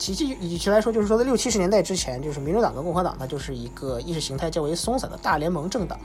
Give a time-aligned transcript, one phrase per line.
[0.00, 6.00] 其实与其来说，就是说在六七十年代之前，就是民主党跟共和党，它就是一个意识形态较为松散的大联盟政党。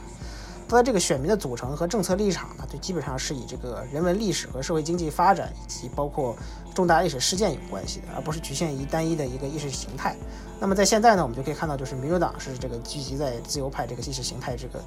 [0.68, 6.36] 它的这个选民的组成和政策立场呢，就基本上是以这个人文历史和社会经济发展以及包括
[6.74, 10.14] 重大历史事件有关系的，而不是局限于单一的一个意识形态。
[10.60, 14.84] 那么在现在呢，我们就可以看到，就是民主党是这个聚集在自由派这个意识形态这个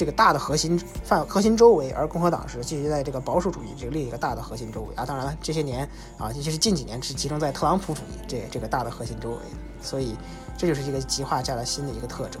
[0.00, 5.04] 这个大的核心范核心周围，而共和党是聚集在这个保守主义这个另一个大的核心周围啊。
[5.04, 5.86] 当然了，这些年
[6.16, 9.36] 啊，尤其是近几年是集中在特朗普主义这这个大的核心周围，
[9.82, 10.16] 所以
[10.56, 12.40] 这就是一个极化下的新的一个特征。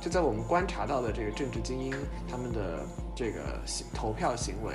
[0.00, 1.94] 就在我们观察到的这个政治精英
[2.28, 3.60] 他们的这个
[3.94, 4.74] 投票行为，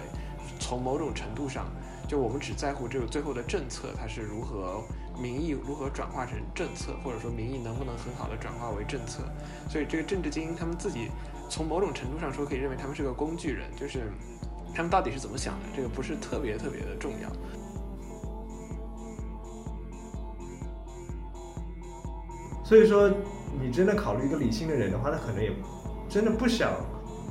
[0.61, 1.65] 从某种程度上，
[2.07, 4.83] 就我们只在乎这个最后的政策它是如何
[5.21, 9.23] 民意如何转化成政策，或者说民意能不能很好的转化为政策。
[9.69, 11.09] 所以这个政治精英他们自己
[11.49, 14.11] 从某种程度上说可以认为他们是个工具人，就是
[14.73, 17.29] 他们到底是怎么想的，这个不是特别特别的重要。
[22.63, 23.11] 所以说。
[23.57, 25.49] 你真的考虑一个理性的人的话，他可能也
[26.09, 26.73] 真的不想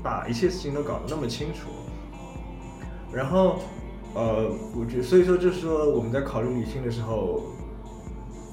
[0.02, 1.68] 把一切事情都搞得那么清楚。
[3.12, 3.60] 然后，
[4.14, 7.42] 呃，我觉所以说就是说我们在考虑理性的时候，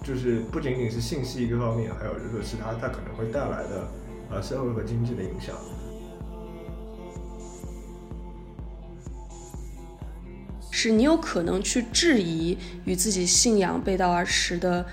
[0.04, 3.88] 就是不仅仅是信息一个方面，还有就是说其他它可能会带来的
[4.32, 5.56] 呃社会和经济的影响。
[10.72, 14.86] 是你有可能去质疑与自己信仰背道而驰的。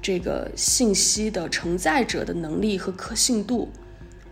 [0.00, 3.68] 这个信息的承载者的能力和可信度，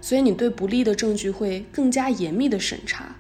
[0.01, 3.17] 所以你对不利的证据会更加严密的审查。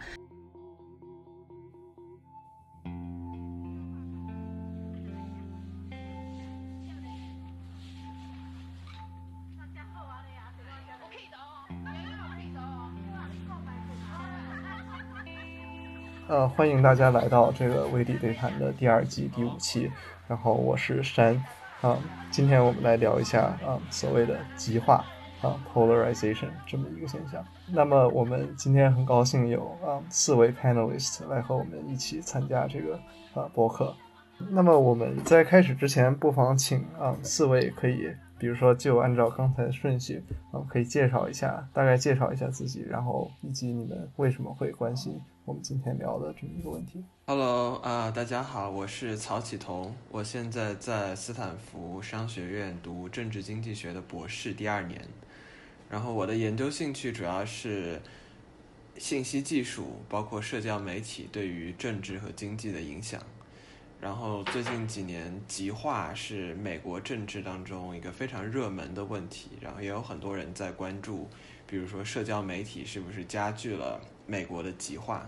[16.28, 19.88] 呃，欢迎大家来到这个微底对谈的第二季第五期，
[20.26, 21.40] 然后我是山。
[21.82, 21.96] 啊，
[22.32, 25.04] 今天我们来聊一下啊，所谓的极化
[25.40, 27.44] 啊，polarization 这么一个现象。
[27.68, 32.98] 那么我们今天很高兴有啊四位 panelist 来和我们一起参加这个
[33.34, 33.94] 啊博客。
[34.50, 38.08] 那么我们在开始之前，不妨请啊四位可以，
[38.38, 45.20] 比如说就按照刚才的顺序啊，可以介绍一下，大概介绍一下自己，然后以及你们为什么会关心。
[45.44, 47.04] 我们今天聊的这么一个问题。
[47.26, 55.00] Hello 啊，大家好，我是曹启彤，我现在在斯坦福商学院读政治经济学的博士第二年，
[55.88, 58.00] 然后我的研究兴趣主要是
[58.98, 63.20] 信息技术，包括社交媒体对于政治和经济的影响。
[64.00, 71.28] 然后最近几年，极化是美国政治当中一个非常热门的问题，然后也有很多人在关注，
[71.66, 74.00] 比如说社交媒体是不是加剧了。
[74.28, 75.24] 美国的极化，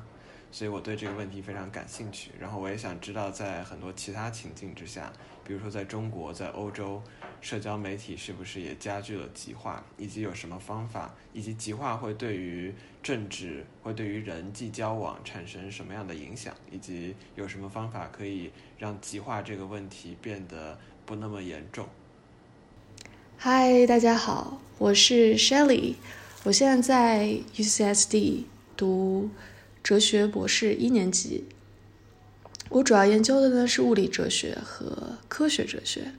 [0.51, 2.33] 所以我对这个问题非常感兴趣。
[2.37, 5.13] 然后我也想知道，在很多其他情境之下，
[5.49, 7.03] 比如说在中国、在欧洲，
[7.41, 21.89] 社交媒体是不是也加剧了极化，以及有什么方法，以及极化会对于政治、会对于人际交往产生什么样的影响，以及有什么方法可以让极化这个问题变得不那么严重。
[23.39, 25.95] 嗨，大家好，我是 Shelly，
[26.45, 27.27] 我现在在
[27.57, 28.45] UCSD。
[28.77, 29.29] 读
[29.83, 31.45] 哲学博士一年级，
[32.71, 36.13] 我主要研究的呢是物理哲学和科学哲学，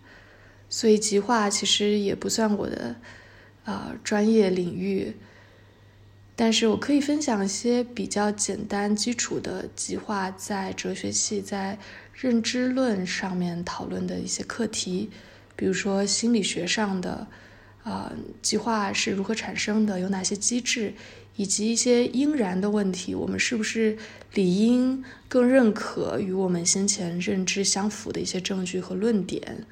[0.68, 2.96] 所以极化其实也不算我的
[3.66, 5.16] 啊专业领域，
[6.36, 11.78] 但是我可以分享一些比较简单基础的极化在哲学系在
[12.14, 15.09] 认知论上面讨论的一些课题，
[15.56, 17.28] 比如说心理学上的
[17.84, 20.94] 啊极化是如何产生的，有哪些机制。
[21.40, 23.97] 以及一些应然的问题，我们是不是
[24.34, 29.66] 理应更认可与我们先前认知相符的一些证据和论点？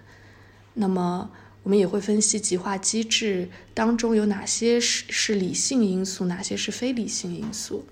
[0.76, 1.30] 那么，
[1.64, 7.86] 我们也会分析极化机制当中有哪些是是理性因素，哪些是非理性因素。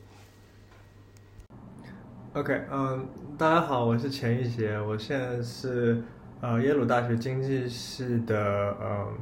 [2.32, 3.06] OK，嗯，
[3.38, 6.02] 大家好，我是钱玉杰，我现在是
[6.40, 9.18] 呃耶鲁大学经济系的嗯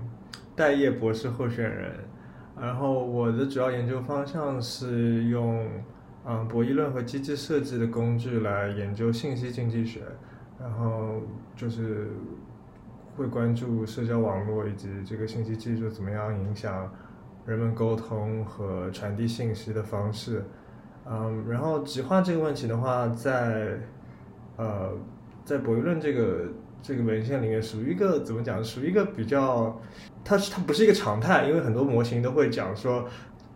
[0.55, 1.95] 待业博士候选人。
[2.59, 5.67] 然后我的主要研究方向是用
[6.25, 10.01] 嗯博弈论和机制设计的工具来研究信息经济学，
[10.59, 11.21] 然后
[11.55, 12.11] 就是
[13.17, 16.89] 会关注社交网络以及这个信息技术怎么样影响
[17.45, 20.45] 人们沟通和传递信息的方式。
[21.05, 23.77] 嗯，然后极化这个问题的话，在
[24.55, 24.93] 呃
[25.43, 26.45] 在博弈论这个
[26.83, 28.63] 这个文献里面属于一个怎么讲？
[28.63, 29.81] 属于一个比较。
[30.25, 33.05] 它是它不是一个常态，因为很多模型都会讲说，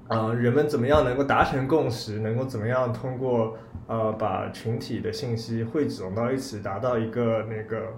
[0.10, 3.56] 呃，人们怎么样能够达成共识，能够怎么样通过
[3.88, 7.94] 呃把群体的信息汇总到一起，达到一个那个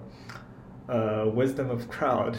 [0.86, 2.34] 呃 wisdom of crowd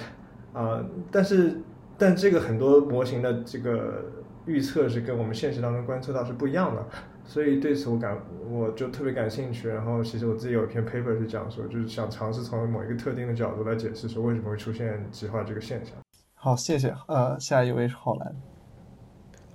[0.54, 1.62] 啊、但是
[1.98, 4.06] 但这个很多模型的这个
[4.46, 6.86] 预测是跟我们现实当中观测到是不一样的，
[7.26, 8.18] 所以对此我感
[8.50, 9.68] 我就特别感兴趣。
[9.68, 15.94] 然后其实我自己有一篇 paper 是讲说，就是想尝试从某一个特定的角度来解释说为什么会出现极化这个现象。
[16.36, 16.94] 好，谢谢。
[17.08, 18.36] 呃，下一位是浩然。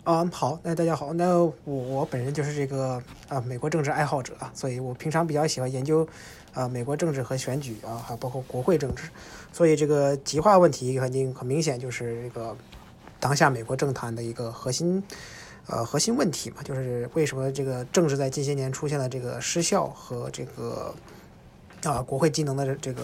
[0.04, 6.06] 啊、好，那大家好，那我我本人就是这个啊、美国政治爱好者啊，所以我平常比较喜欢研究
[6.54, 9.10] 啊、美国政治和选举啊，还包括国会政治，
[9.52, 12.56] 所以这个极化问题肯定很明显就是这个
[13.18, 15.02] 当下美国政坛的一个核心
[15.68, 20.94] 呃核心问题嘛，就是为什么这个政治在近些年出现了这个失效和这个
[21.84, 23.02] 啊、国会机能的这个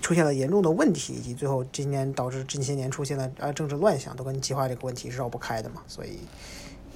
[0.00, 5.82] 出现了严重的问题，以及最后今年导致近些年出现的啊政治乱象，都跟计划这个问题是绕不开的嘛。
[5.86, 6.18] 所以，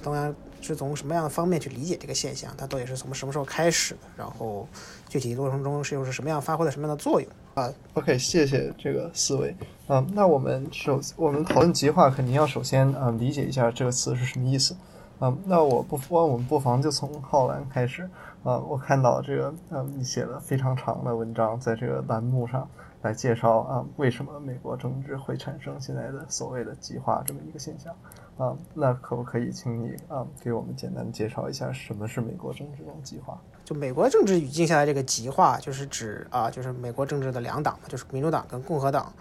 [0.03, 4.67] 当然是从什么样的方面去理解这个现象，它到底是从什么时候开始的，然后
[5.07, 9.55] 具体过程中是又是什么样发挥了什么样的作用啊？OK，谢谢这个思维。
[9.87, 14.75] 嗯，那我们首我们讨论极化，肯定要首先啊理解一下这个词是什么意思。
[15.19, 18.09] 啊，那我不妨我们不妨就从浩然开始。
[18.43, 22.67] 啊、我看到这个嗯你写了非常长的文章，在这个栏目上
[23.03, 27.93] 来介绍啊、为什么美国政治会产生现在的所谓的极化这么一个现象。
[28.37, 33.39] 啊、那可不可以请你啊、给我们简单介绍一下什么是美国政治中极化？
[33.63, 39.13] 就美国政治语境下的这个极化，就是指啊，就是美国政治的两党嘛，就是民主党跟共和党，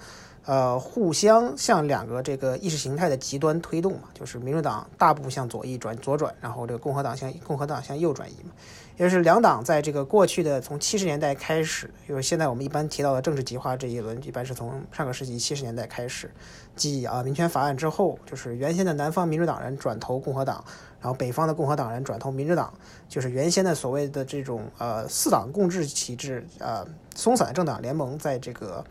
[0.44, 8.50] 呃，互相向两个这个意识形态的极端推动嘛，就是民主党大步向左翼转左转，然后这个共和党向共和党向右转移嘛，
[8.96, 16.30] 也就是两党在这个过去的从七十年代开始，就是现在我们一般提到的政治极化这一轮，一般是从上个世纪七十年代开始，
[16.74, 20.64] 继啊民权法案之后，就是原先的南方民主党人转投共和党，
[21.00, 22.72] 然后北方的共和党人转投民主党。
[23.08, 26.86] 就是原先的所谓的这种呃四党共治体制，呃
[27.16, 28.84] 松散政党联盟，在这个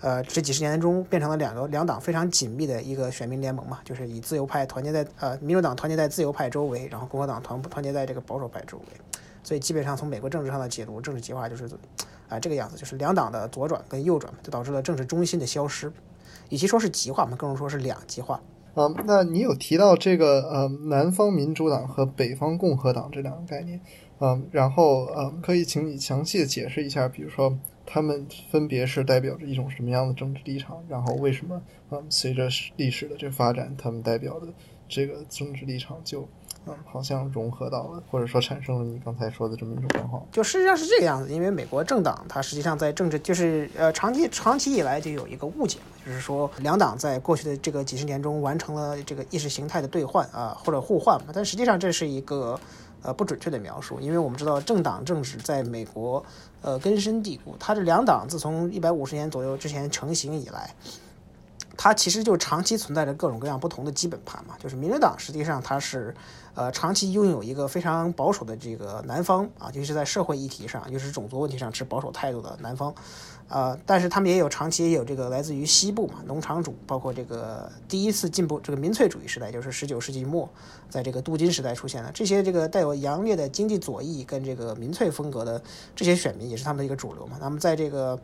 [0.00, 8.84] 呃这几十年中变成了两个两党非常紧密的一个选民联盟嘛，就是以自由派团结在呃民主党团结在自由派周围，然后共和党团团结在这个保守派周围，
[9.42, 11.68] 所以基本上从美国政治上的解读，政治极化就是
[12.28, 15.92] 啊、这个样子，就是两党的左转跟右转，就导致了政治中心的消失，
[16.48, 18.40] 与其说是极化嘛，更如说是两极化。
[18.76, 23.80] 嗯，那你有提到这个呃南方民主党和北方共和党这两个概念，
[24.20, 34.48] 嗯，然后嗯，可以请你详细解释一下，比如说他们分别是代表着一种什么样的政治立场，然后为什么嗯随着历史的这发展，他们代表的
[34.86, 36.28] 这个政治立场就
[36.84, 40.26] 好像融合到了，或者说产生了你刚才说的这么一种状况。
[40.32, 52.58] 就事实上是这个样子，因为美国政党它实际上在政治就是呃长期长期以来就有一个误解嘛，就是说两党在过去的这个几十年中完成了这个意识形态的兑换啊或者互换嘛，但实际上这是一个
[53.02, 56.24] 呃不准确的描述，因为我们知道政党政治在美国
[56.62, 60.74] 呃根深蒂固，它这两党自从一百五十年左右之前成型以来。
[61.78, 66.14] 它其实就长期存在着各种各样不同的基本盘嘛，就是民主党实际上它是，
[66.56, 72.94] 呃，长期拥有一个非常保守的这个南方啊，尤其是在社会议题上，尤其是种族问题上持保守态度的南方，
[73.48, 80.48] 呃，但是他们也有长期也有这个来自于西部嘛，农场主，包括这个第一次进步这个民粹主义时代，就是十九世纪末，
[80.88, 85.62] 在这个镀金时代出现的这些这个带有强烈的经济左翼跟这个民粹风格的
[85.94, 87.36] 这些选民，也是他们的一个主流嘛。
[87.38, 88.18] 那么在这个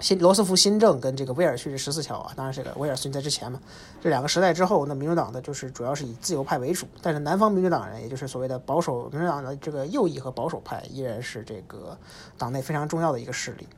[0.00, 3.60] 新罗斯福新政跟这个威尔逊十四条啊，当然这个威尔逊在之前嘛，
[4.02, 11.96] 这两个时代之后，那民主党的就是主要是以自由派为主，但是南方民主党人，也就是所谓的保守民主党的这个右翼和保守派，依然是这个
[12.38, 13.68] 党内非常重要的一个势力。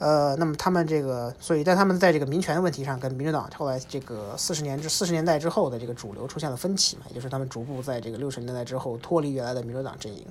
[0.00, 10.26] 呃，那么他们这个，所以在他们在这个民权问题上，跟民主党后来这个四十年至四十年代之后的这个主流出现了分歧嘛，也就是他们逐步在这个六十年代之后脱离原来的民主党阵营。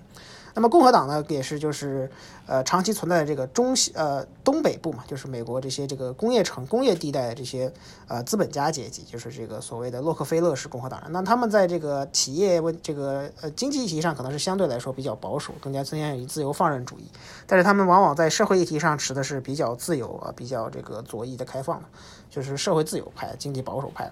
[0.54, 2.10] 那么共和党呢，也是就是
[2.46, 7.72] 呃长期存在的这个中西呃东北部嘛，就是美国这些这个工业城工业地带的这些
[8.08, 11.12] 呃资本家阶级，就是这个所谓的洛克菲勒式共和党人。
[11.12, 17.06] 那他们在这个企业问这个呃经济议题上，可能是相对来说比较保守，更加倾向于自由放任主义。
[17.48, 21.86] 但是他们往往在社会议题上持的是比较自由啊，比较这个左翼的开放的，
[22.30, 24.12] 就是社会自由派、经济保守派。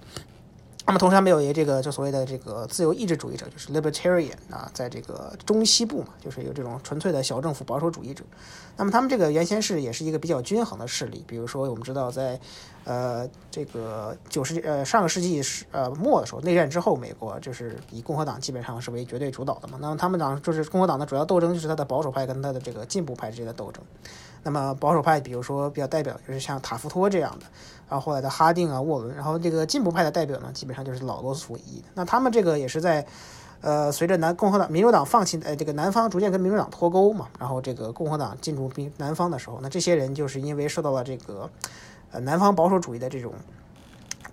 [0.85, 8.23] 那么同时，他们有一个这个就所谓的这个自由意志主义者，就是 libertarian 啊，在这个中西部嘛，就是有这种纯粹的小政府保守主义者。
[8.75, 12.39] 那么他们这个原先是也是一个比较均衡的势力，比如说我们知道在
[12.83, 19.77] 呃这个九十呃上个世纪是呃末的时候，内战之后，美国就是以共和党基本上是为绝对主导的嘛。
[19.79, 23.83] 那么他们党就是共和党的主要斗争就是他的保守派跟他的这个进步派之间的斗争。
[24.43, 27.45] 那么保守派，比如说比较代表就是像塔夫托这样的，
[27.91, 31.83] 然后后来的哈定啊、沃伦，然后这个进步派的代表呢，基本上就是老罗斯福一。
[31.93, 33.05] 那他们这个也是在，
[33.59, 41.49] 呃，随着南共和党、民主党放弃，呃，这个南方逐渐跟民主党脱钩嘛，然后这个共和党进驻民南方的时候，那这些人就是因为受到了这个，
[42.13, 43.33] 呃，南方保守主义的这种。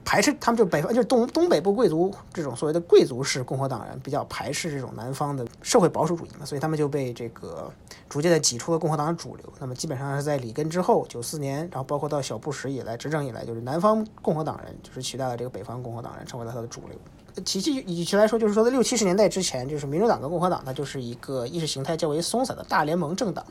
[0.08, 7.70] 排斥他们就北方就是东东北部贵族这种所谓的贵族式共和党人比较排斥这种南方的社会保守主义嘛，所以他们就被这个
[8.08, 9.44] 逐渐的挤出了共和党的主流。
[9.58, 16.98] 那么基本上是在里根之后九四年，然后包括到小布什以来执政以来，就是南方共和党人就是取代了这个北方共和党人，成为了他的主流。
[17.44, 23.44] 其实与其来说，就是说在六七十年代之前，就是民主党跟共和党，它就是一个意识形态较为松散的大联盟政党。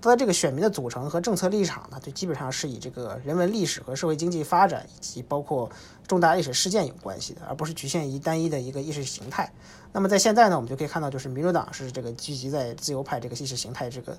[0.00, 5.70] 它的这个选民的组成和政策立场呢，就基本上是以这个人文历史和社会经济发展以及包括
[6.06, 9.52] 重大历史事件有关系的，而不是局限于单一的一个意识形态。
[9.92, 14.16] 那么在现在呢，我们就可以看到，就是民主党是这个聚集在自由派这个意识形态这个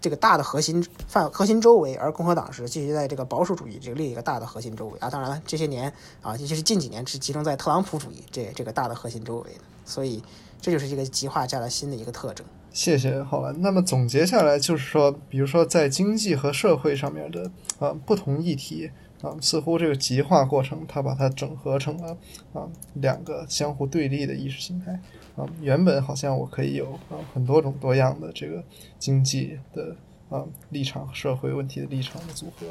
[0.00, 5.08] 这个大的核心范核心周围，而共和党是聚集在这个保守主义这个另一个大的核心周围啊。
[5.08, 5.92] 当然了，这些年
[6.22, 9.50] 啊，尤其是近几年是集中在特朗普主义这这个大的核心周围，
[9.84, 10.22] 所以
[10.60, 12.46] 这就是这个极化加了新的一个特征。
[12.76, 18.90] 谢谢，好了，那么总结下来就是说，比如说在经济和社会上面的啊不同议题
[19.22, 22.14] 啊，似乎这个极化过程它把它整合成了
[22.52, 24.92] 啊两个相互对立的意识形态
[25.36, 25.48] 啊。
[25.62, 28.62] 原本好像我可以有啊很多种多样的这个
[28.98, 29.96] 经济的
[30.28, 32.66] 啊立场、社会问题的立场的组合，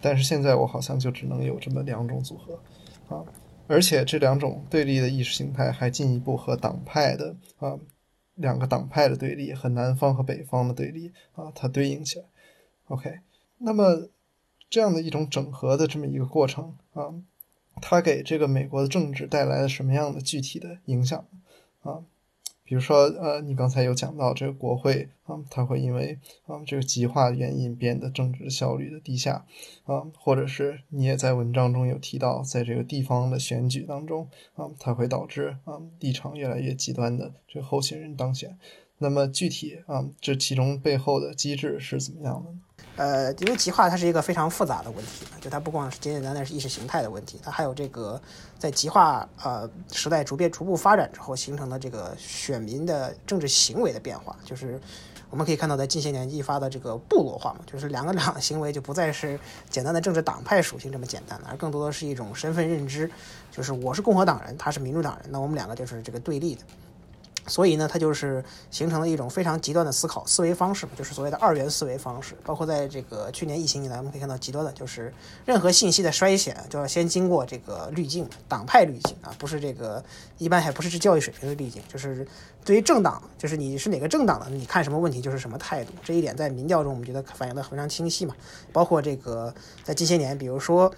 [0.00, 3.22] 但是现在我好像就只能有这么两种组合啊，
[3.66, 7.76] 而且这两种对立的意识形态还进一步和党派的啊。
[8.40, 12.24] 两个党派的对立和南方和北方的对立啊，它对应起来。
[12.88, 13.20] OK，
[13.58, 14.08] 那么
[14.68, 17.14] 这样的一种整合的这么一个过程啊，
[17.80, 21.24] 它给这个美国的政治带来了什么样的具体的影响
[21.82, 22.02] 啊？
[22.70, 29.44] 比如说，呃，你刚才有讲到这个国会啊，它会因为啊这个极化原因变得政治效率的低下
[29.86, 38.56] 啊，或者是你也在文章中有提到，在这个地方的选举当中啊，它会导致啊立场越来越极端的这个候选人当选。
[38.98, 42.60] 那么具体啊，这其中背后的机制是怎么样的呢？
[42.96, 48.20] 呃，因为极化它是一个非常复杂的问题，就它不光是简简单单是意识形态的问题，它还有这个
[48.58, 54.78] 在极化呃时代逐渐逐步发展之后形成的这个选民的政治行为的变化，就是
[55.30, 59.38] 我们可以看到在近些年一发的这个部落化嘛，就是两个党行为就不再是
[59.70, 63.10] 简单的政治党派属性这么简单了，而更多的是一种身份认知，
[63.50, 66.62] 就是我是共和党人，他是民主党人，那我们两个就是这个对立的。
[67.50, 72.34] 所以呢，它就是形成了一种非常极端的思考思维方式，就是所谓的二元思维方式。
[72.44, 75.12] 包括在这个去年疫情以来，我们可以看到极端的，就是
[75.44, 80.02] 任何信息的筛选就要先经过这个滤镜，党派滤镜啊，不是这个
[80.38, 82.26] 一般还不是这教育水平的滤镜，就是
[82.64, 85.92] 对于政党，就是你是哪个政党的，你看什么问题就是什么态度。
[86.04, 88.34] 这一点在民调中我们觉得反映的非常清晰嘛。
[88.72, 89.52] 包括这个
[89.82, 90.92] 在近些年，比如说。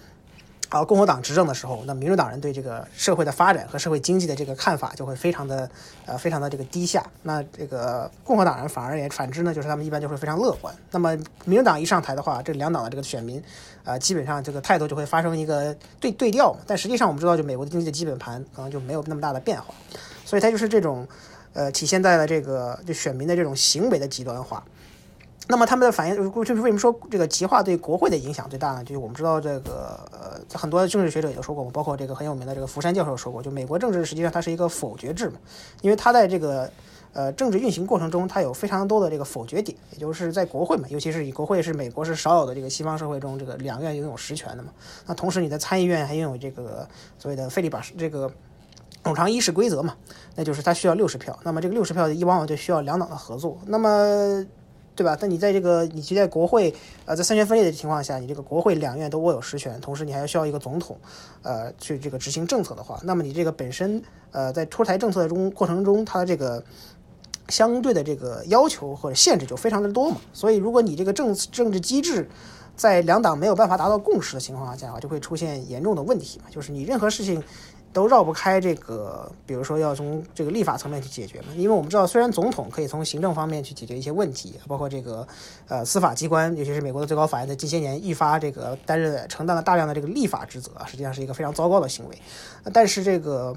[0.73, 5.69] 啊，共和党执政的时候，那民主党人对这个社会的发展和社会经济的这个看法就会非常的，
[6.07, 7.05] 呃，非常的这个低下。
[7.21, 10.73] 那这个共和党人反而也反之呢，就是他们一般就会非常乐观。
[10.89, 11.15] 那么
[11.45, 13.39] 民主党一上台的话，这两党的这个选民，
[13.83, 16.57] 呃，基本上这个态度就会发生一个对对调。
[16.65, 19.75] 但实际上我们知道，就美国的经济的基本盘可能就没有那么大的变化，
[20.25, 21.07] 所以它就是这种，
[21.53, 24.63] 呃，体现在了这个就选民的这种行为的极端化。
[25.49, 28.83] 那么他们的反应就是为什么说这个极化对国会的影响最大呢？
[28.83, 35.35] 就是我们知道这个呃，很多政治学者也都说过，包括这个很有名的这个福山教授说过，就美国政治实际上它是一个否决制嘛，
[35.81, 36.71] 因为它在这个
[37.11, 44.69] 呃政治运行过程中，它有非常多的这个否决点，也就是在国会嘛，尤其是以国会是美国是少有的这个西方社会中这个两院拥有实权的嘛，
[45.05, 46.87] 那同时你在参议院还拥有这个
[47.19, 48.31] 所谓的费利把这个
[49.03, 49.93] 冗长议事规则嘛，
[50.35, 54.45] 那就是它需要六十票，那么这个六十票一往往就需要两党的合作，那么。
[54.95, 55.17] 对吧？
[55.19, 56.73] 但你在这个你就在国会，
[57.05, 60.95] 呃，在三权分立的情况下，你这个国会两院都握有实权，同时你还需要一个总统，
[61.41, 66.63] 呃，去这个执行政策的话，那么你这个本身，呃，在出台政策中过程中，它这个
[67.49, 70.17] 相对的这个要求或者限制就非常的多嘛。
[70.31, 72.29] 所以，如果你这个政政治机制
[72.75, 76.45] 在两党没有办法达到共识的情况下，就会出现严重的问题嘛。
[76.51, 77.43] 就是你任何事情。
[77.93, 85.25] 都绕不开这个，比如说要从这个立法层面去解决嘛，因为我们知道，虽然总统可以从行政方面去解决一些问题，包括这个
[85.67, 92.17] 呃司法机关，尤其是美国的最高法院，在近些年愈发这个担任承担了大量的这个立法职责，实际上是一个非常糟糕的行为，
[92.73, 93.55] 但是这个。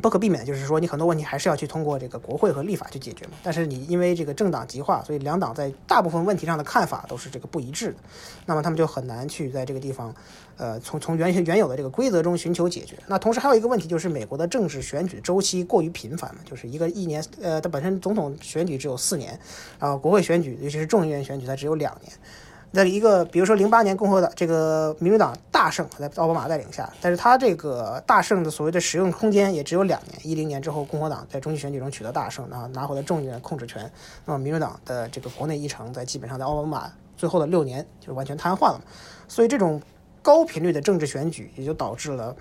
[0.00, 3.32] 不可避免，就是说你很多问题还是要去通过这个国会和立法去解决嘛。
[3.42, 7.96] 但是你因为这个政党极化，所以两党在大部分问题上的看法都是这个不一致的，
[8.46, 10.14] 那么他们就很难去在这个地方，
[10.56, 12.96] 呃，从从原原有的这个规则中寻求解决。
[13.06, 19.38] 那同时还有一个问题就是美国的政治选举周期过于频繁嘛，就是一个一年，呃，它本身总统选举只有四年，
[19.78, 22.12] 然后国会选举，尤其是众议院选举，它只有两年。
[22.72, 33.90] 的一个，比如说零八年共和党这个民主党大胜，在奥巴马带领下，但是他这个大胜的所谓的使用空间也只有两年，一零年之后共和党在中期选举中取得大胜，然后拿回了众议院控制权，
[34.24, 38.80] 那么民主党的这个国内议程在基本上在奥巴马最后的六年就完全瘫痪了，
[39.28, 39.80] 所以这种
[40.22, 42.34] 高频率的政治选举也就导致了。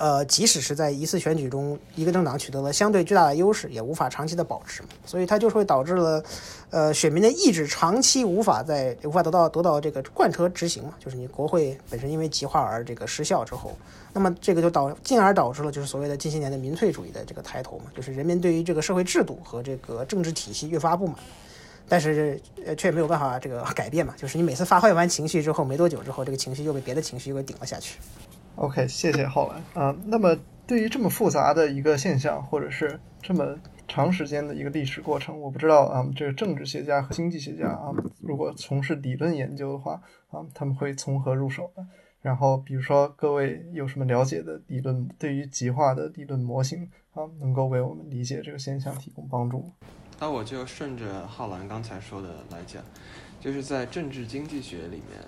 [0.00, 6.24] 呃，即使是在一次选举中，一个政党取得了相对巨大的优势，也无法长期的保持，所以它就是会导致了，
[6.70, 13.76] 呃，选民的意志长期无法在无法得到得到这个贯彻执行嘛，就是你国会本身因为极化而这个失效之后，
[14.14, 21.16] 那么这个就导进而导致了就是所谓的近些年的民粹主义的这个抬头嘛，就是人民对于这个社会制度和这个政治体系越发不满，
[21.86, 27.98] 但是呃却没有办法这个改变嘛，就是你每次发挥完情绪之后，没多久之后，这个情绪又被别的情绪又给顶了下去。
[28.56, 29.96] OK，谢谢浩然啊。
[30.06, 37.90] 那么，对于这么复杂的一个现象，或者是这么长时间的一个历史过程，我不知道啊，这个政治学家和经济学家啊，
[38.20, 41.88] 如果从事理论研究的话啊，他们会从何入手呢？
[42.20, 49.70] 然后，比如说各位有什么了解的理论，对于极化的理论模型啊，能够为我们理解这个现象提供帮助吗？
[50.18, 52.82] 那我就顺着浩然刚才说的来讲，
[53.40, 55.18] 就是在政治经济学里面。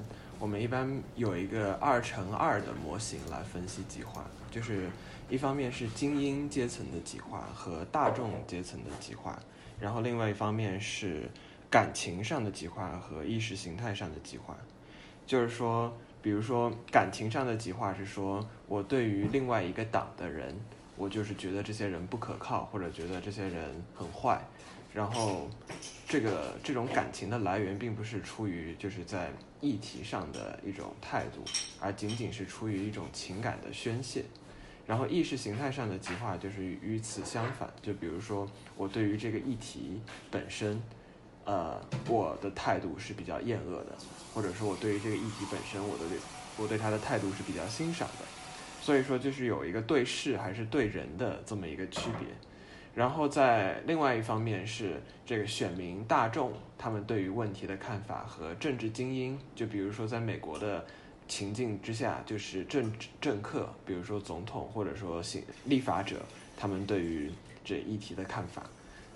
[0.43, 4.91] 我们一般有一个二乘二的模型来分析极化，就是
[5.31, 9.39] 一方面是精英阶层的极化和大众阶层的极化，
[9.79, 11.31] 然后另外一方面是
[11.71, 14.57] 感情上的极化和意识形态上的极化。
[15.25, 20.53] 就是说，比如说感情上的极化是说我对于另外一个党的人，
[20.97, 24.45] 我就是觉得这些人不可靠，或者觉得这些人很坏。
[24.95, 25.49] 然后，
[26.07, 29.31] 这个这种感情的来源并不是出于就是在
[29.61, 31.43] 议题上的一种态度，
[31.81, 34.25] 而仅仅是出于一种情感的宣泄。
[34.87, 40.83] 然后意识形态上的极化就是与此相反，就比如说我对于这个议题本身，
[41.45, 43.97] 呃，我的态度是比较厌恶的，
[44.35, 46.05] 或者说我对于这个议题本身，我的
[46.59, 48.27] 我对他的态度是比较欣赏的。
[48.83, 52.29] 所以说，就是有一个对事还是对人的这么一个区别。
[52.95, 60.85] 然后在另外一方面是这个选民大众他们对于问题的看法和政治精英，就比如说在美国的
[61.27, 66.21] 情境之下，就是政治政客，比如说总统或者说行立法者，
[66.55, 67.33] 他们对于
[67.65, 68.63] 这议题的看法。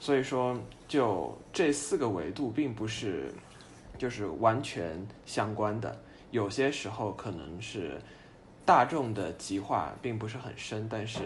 [0.01, 0.59] 所以说，
[0.89, 3.31] 就这四个维度并不是
[3.99, 8.01] 就是完全相关的，有些时候可能是
[8.65, 11.19] 大众的极化并不是很深，但是。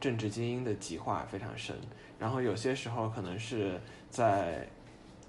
[0.00, 1.74] 政治精英的极化非常深，
[2.18, 4.66] 然后有些时候可能是在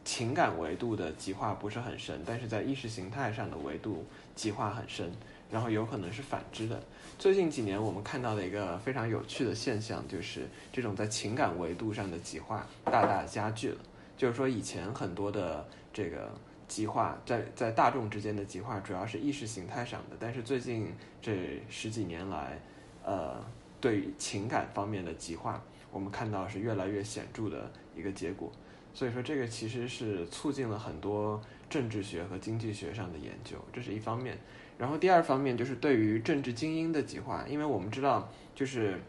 [0.03, 5.11] 情感维度的极化不是很深，但是在意识形态上的维度极化很深，
[5.51, 6.81] 然后有可能是反之的。
[7.19, 13.77] 最近几年我们看到的一个非常有趣的现象，就是这种在情感维度上的极化大大加剧了。
[14.17, 16.31] 就是说以前很多的这个
[16.67, 22.59] 极化在在大众之间的极化主要是意识形态上的，但是最近这十几年来，
[23.03, 23.35] 呃。
[23.81, 25.61] 对情感方面的极化，
[25.91, 28.51] 我们看到是越来越显著的一个结果。
[28.93, 31.39] 所以说，这个其实是促进了很多
[31.69, 34.37] 政治学和经济学上的研究，这是一方面。
[34.77, 38.99] 然后第二方面就是对于政治精英的极化，因为我们知道，就是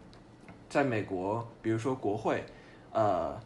[0.68, 2.44] 在美国，比如说国会，
[2.92, 3.40] 呃，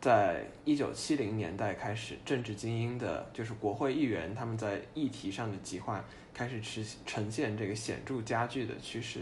[0.00, 9.20] 在一九七零年代开始，政治精英的，就是国会议员，他们在议题上的极化开始呈呈现这个显著加剧的趋势。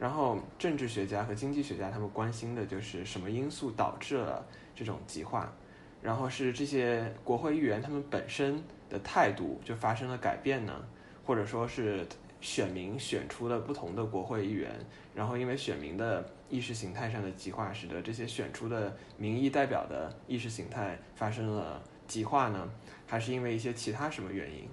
[0.00, 4.42] 然后，政治学家和经济学家他们关心的就是什么因素导致了
[4.74, 5.52] 这种极化，
[6.00, 10.72] 然后是这些国会议员他们本身的态度就发生了改变呢，
[11.22, 12.06] 或者说是
[12.40, 14.70] 选民选出了不同的国会议员，
[15.14, 22.66] 然后因为选民的意识形态上的极化，使得这些选出的民意代表的意识形态发生了极化呢，
[23.06, 24.66] 还是因为一些其他什么原因？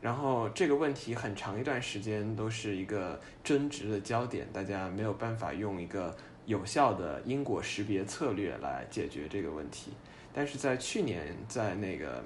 [0.00, 9.92] 然后这个问题很长一段时间都是一个争执的焦点，大家没有办法用一个有效的因果识别策略来解决这个问题。
[10.32, 12.22] 但是在去年，在那个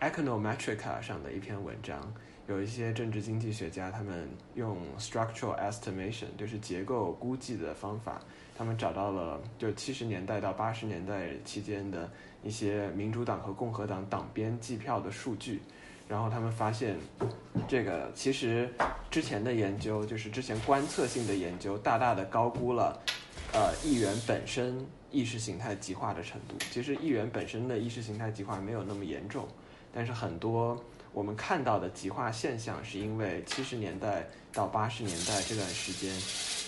[0.00, 2.12] Econometrica 上的一篇文章，
[2.48, 8.20] 有一些政治经济学家他们用 structural estimation，就是结构估计的方法，
[8.58, 12.10] 他们找到了就七十年代到八十年代期间的
[12.42, 15.62] 一些民主党和共和党党编计票的数据。
[16.12, 16.94] 然后他们发现，
[17.66, 18.68] 这个其实
[19.10, 23.00] 之前的研究，就是之前观测性的研究，大大的高估了，
[23.54, 26.54] 呃，议员本身意识形态极化的程度。
[26.70, 29.48] 其实议员本身的意识形态极化没有那么严重，
[29.90, 30.78] 但是很多
[31.14, 36.12] 我们看到的极化现象，是因为七十年代到八十年代这段时间。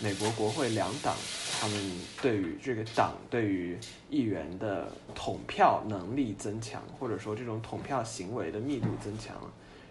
[0.02, 1.14] 美国国会两党，
[1.60, 1.78] 他们
[2.20, 3.78] 对于这个党对于
[4.10, 9.36] 议员的统票能力增强，或者说这种统票行为的密度增强，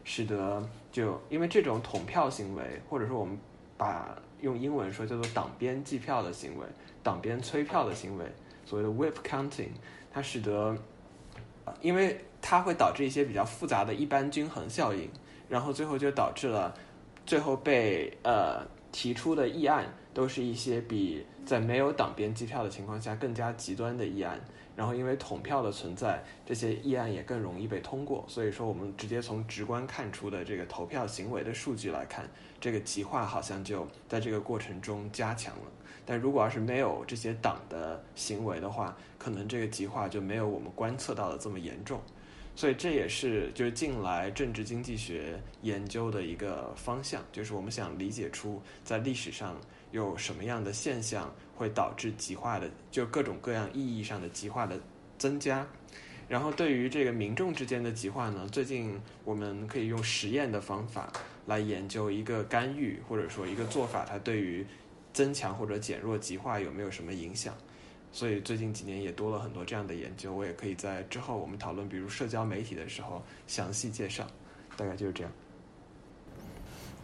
[0.04, 3.38] 使得就因为这种统票行为，或者说我们
[3.78, 6.66] 把用英文说叫做党边计票的行为、
[7.02, 8.26] 党边催票的行为，
[8.66, 9.70] 所谓的 whip counting，
[10.12, 10.78] 它使得，
[11.80, 15.10] 因为它会导致一些比较复杂的一般均衡效应，
[15.48, 16.76] 然后最后就导致了
[17.26, 24.40] 最后被呃提出的议案都是一些比在没有党编计票的情况下更加极端的议案。
[24.76, 28.26] 然后因为统票的存在，这些议案也更容易被通过。
[28.28, 32.28] 所以说，我们直接从直观看出的这个投票行为的数据来看，
[32.60, 35.72] 这个极化好像就在这个过程中加强了。
[36.08, 42.02] 但如果要是没有这些党的行为的话，可能这个极化就没有我们观测到的这么严重。
[42.56, 49.60] 所以这也是就是近来政治经济学研究的一个方向，就是我们想理解出在历史上
[49.92, 51.34] 有什么样的现象。
[51.56, 54.78] 会导致极化的，就各种各样意义上的极化的
[55.20, 55.66] 增加。
[56.28, 61.14] 然后对于这个民众之间的极化呢，最近我们可以用实验的方法
[61.46, 64.66] 来研究一个干预或者说一个做法，它对于
[65.14, 67.56] 增强或者减弱极化有没有什么影响。
[68.14, 74.26] 所以最近几年也多了很多这样的研究，我也可以在之后我们讨论比如社交媒体的时候详细介绍。
[74.78, 75.32] 大概就是这样。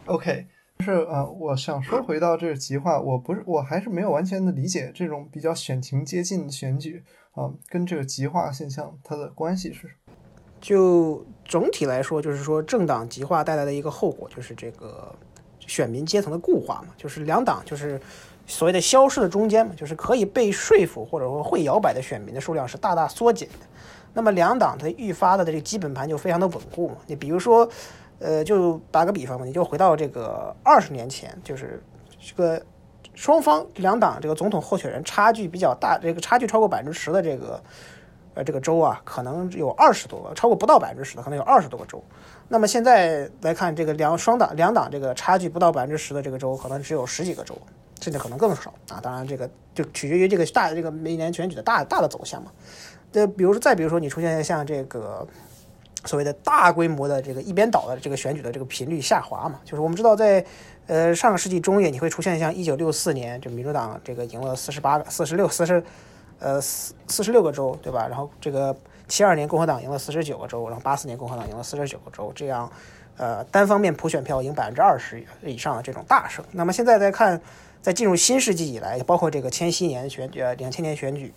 [0.06, 0.46] OK。
[0.82, 10.14] 是呃，我想说回到这个极化，我不是，我还是没有完全的理解这种比较选情接近的选举啊，跟这个极化现象它的关系是什么？
[10.58, 15.14] 就总体来说，就是说政党极化带来的一个后果，就是这个
[15.58, 18.00] 选民阶层的固化嘛，就是两党就是
[18.50, 23.66] 所谓的消失的中间嘛，就是可以被说服或者说会摇摆的选民的数量是大大缩减的。
[24.12, 27.66] 那么两党它愈发的这个基本盘就非常的稳固嘛，你比如说。
[28.22, 31.82] 呃，就打个比方吧，你就回到这个二十年前，就是
[32.22, 32.62] 这个
[33.14, 37.62] 双方两党这个总统候选人差距比较大，这个差距超过百分之十的这个
[38.34, 42.04] 呃这个州啊，可能有二十多个，超过不到百分之十的可能有二十多个州。
[42.46, 47.56] 那么现在来看，这个两双党两党这个差距不到百分之十的这个州，可能只有十几个州，
[48.00, 49.00] 甚至可能更少啊。
[49.02, 52.50] 当然，这个就取决于这个大这个每年选举的大大的走向嘛。
[53.12, 55.26] 这比如说，再比如说，你出现像这个。
[56.06, 60.42] 所谓的大规模的这个一边倒的这个选举的这个频率下滑嘛，就是我们知道在
[60.86, 65.84] 呃上个世纪中叶，你会出现像一九六四年就民主党这个赢了四十八个、四十六、四十
[66.38, 68.06] 呃四四十六个州，对吧？
[68.08, 68.74] 然后这个
[69.08, 72.72] 七二年共和党赢了四十九个州，然后八四年共和党赢了四十九个州，这样
[73.18, 76.42] 呃单方面普选票赢百分之二十以上的这种大胜。
[76.50, 77.38] 那么现在再看，
[77.82, 81.32] 在进入新世纪以来，包括这个千禧年选举、两千年选举。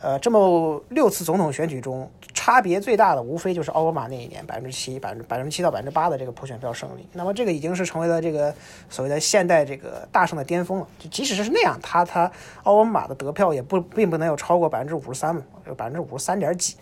[0.00, 7.08] 呃，这么六次总统选举中，差别最大的无非就是奥巴马那一年百分之七、百分之百分之七到百分之八的这个普选票胜利。
[7.12, 8.54] 那么这个已经是成为了这个
[8.90, 10.86] 所谓的现代这个大胜的巅峰了。
[10.98, 12.30] 就即使是那样，他他
[12.64, 16.74] 奥巴马的得票也不并不能有超过百分之五十三嘛，有百分之五十三点几。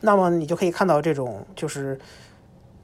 [0.00, 2.00] 那么你就可以看到这种就是。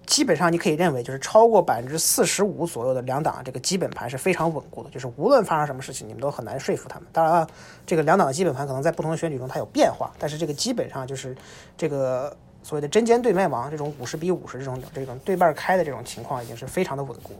[0.09, 7.07] 基本上你可以认为，就是超过百分之四十五左右的两党这个基本盘是非常稳固的，就是无论发生什么事情，你们都很难说服他们。
[7.12, 7.47] 当然了，
[7.87, 11.37] 这个两党的基本盘可能在不同的选举中它有变化，但是这个基本上就是
[11.77, 17.35] 这个所谓的针尖对麦芒这种五十比五十这种这种对半开的这种情况已经是非常的稳固。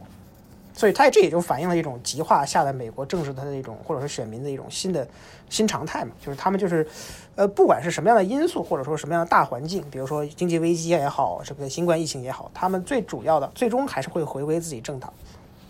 [0.79, 5.05] 所以它这也就反映了一种极化下的美国政治它的一种或者说选民的一种新的
[5.49, 6.87] 新常态嘛，就是他们就是，
[7.35, 15.11] 呃，不管是什么样的因素或者说什么样的大环境，比如说经济危机也好，这个新冠疫情也好，他们最主要的最终还是会回归自己政党。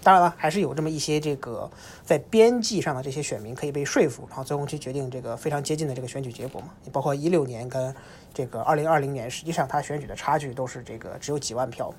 [0.04, 1.68] 当然了，还是有这么一些这个
[2.06, 6.68] 在边际上的这些选民可以被说服，然后最终去决定这个非常接近的这个选举结果嘛。
[6.84, 7.94] 你包括一六年跟
[8.32, 11.92] 这个二零二零年，实际上他选举的差距都是这个只有几万票。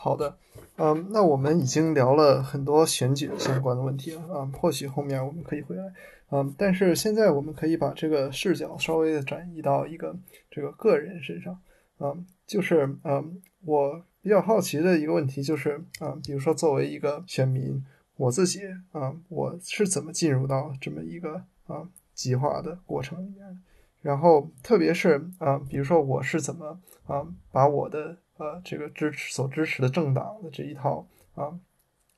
[0.00, 0.34] 好的。
[0.76, 5.92] 嗯，那我们已经聊了很多选举相关的问题了啊，或许后面我们可以回来，
[6.30, 10.16] 嗯，但是现在我们可以把这个视角稍微的转移到一个
[10.50, 11.60] 这个个人身上，
[11.98, 17.84] 嗯，就是嗯，我比较好奇的一个问题就是，啊，比如说作为一个选民，
[18.16, 18.60] 我自己
[18.92, 21.34] 啊，我是怎么进入到这么一个
[21.66, 23.60] 啊极化的过程里面，
[24.00, 31.52] 然后特别是啊，比如说我是怎么啊把我的呃，这个支持所支持的政党的这一套啊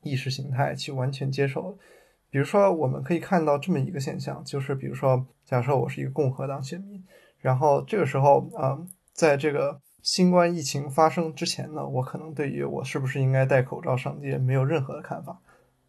[0.05, 1.77] 意识形态去完全接受。
[2.31, 7.03] 比如说，我们可以看到这么一个现象，就是比如说，假设我是一个共和党选民，
[7.41, 8.79] 然后这个时候啊，
[9.13, 15.41] 在这个新冠疫情发生之前呢，我可能对于我是不是应该戴口罩上街没有任何的看法。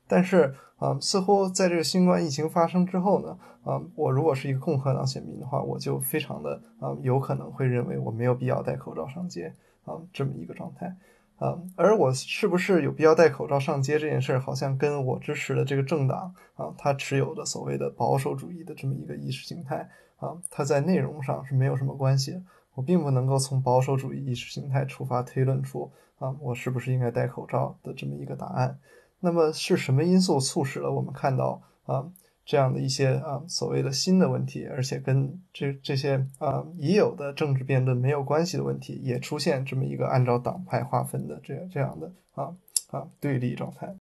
[0.08, 9.54] 但是啊，似乎在这个新冠疫情发生之后呢，啊，我如果是一个共和党选民的话，我就非常的啊，有可能会认为我没有必要戴口罩上街。
[9.86, 10.96] 啊，这么一个状态，
[11.38, 22.42] 啊，而我是不是有必要戴口罩上街这件事儿，好像跟我支持的这个政党啊，他持有的所谓的保守主义的这么一个意识形态啊，它在内容上是没有什么关系。
[22.76, 28.80] 我并不能够从保守主义意识形态出发推论出，啊，我是不是应该戴口罩的这么一个答案。
[29.20, 32.10] 那么是什么因素促使了我们看到啊
[32.46, 42.54] 这样的一些啊所谓的新的问题，而且跟这这些啊已有的政治辩论没有关系的问题，也出现这么一个按照党派划分的这这样的啊
[42.92, 43.96] 啊对立状态？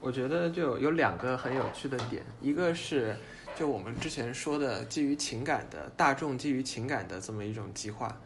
[0.00, 3.16] 我觉得就有两个很有趣的点，一个是
[3.56, 8.16] 就我们之前说的基于情感的大众基于情感的这么一种激化，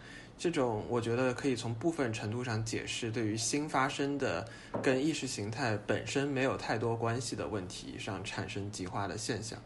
[0.40, 4.48] 这种我觉得可以从部分程度上解释对于新发生的
[4.82, 9.58] 跟意识形态本身没有太多关系的问题上产生极化的现象。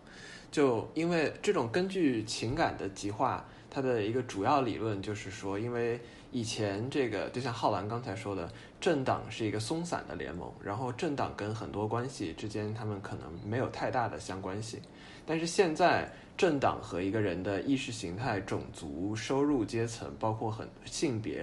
[0.50, 6.00] 就因为这种根据情感的极化，它的一个主要理论就是说，因为
[6.32, 8.50] 以前这个就像浩然刚才说的。
[8.80, 14.78] 政党是一个松散的联盟，然后政党跟很多关系之间，他们可能没有太大的相关性。
[15.26, 21.42] 但是现在，政党和一个人的意识形态、种族、收入阶层，包括很性别，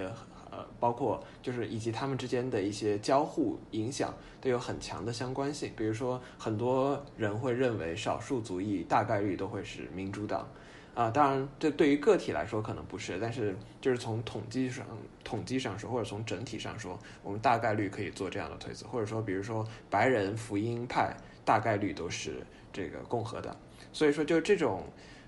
[0.51, 5.71] 呃，包括就是以及他们之间的一些交互影响，都有很强的相关性。
[5.75, 10.47] 比如说，很多人会认为少数族裔大概率都会是民主党。
[10.93, 14.85] 啊，当然，这对于个体来说可能不是，但是就是从统计上、
[15.23, 21.15] 统计上说，或者从整体上说，我们大概率可以做这样的推测，或者说，比如说白人福音派
[21.45, 23.55] 大概率都是这个共和党，
[23.93, 24.83] 所以说就这种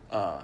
[0.09, 0.43] 呃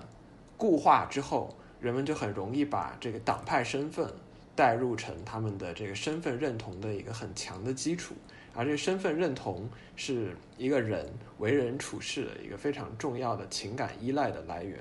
[0.58, 4.12] 固化之后，人们就很容易把这个党派身份
[4.56, 8.14] 带入成他们的这个身份认同的一个很强的基础，
[8.54, 14.78] 而这个身份认同是一个人为人处事的一个非常重要的情感依赖的来源。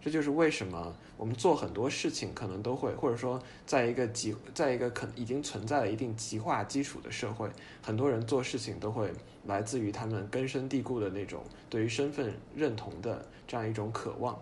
[0.00, 7.50] 这就是为什么我们做很多事情可能都会，或者说在一个极，在一个可已经存在了一定极化基础的社会，
[7.82, 9.10] 很多人做事情都会
[9.44, 14.38] 来自于他们根深蒂固的那种对于身份认同的这样一种渴望。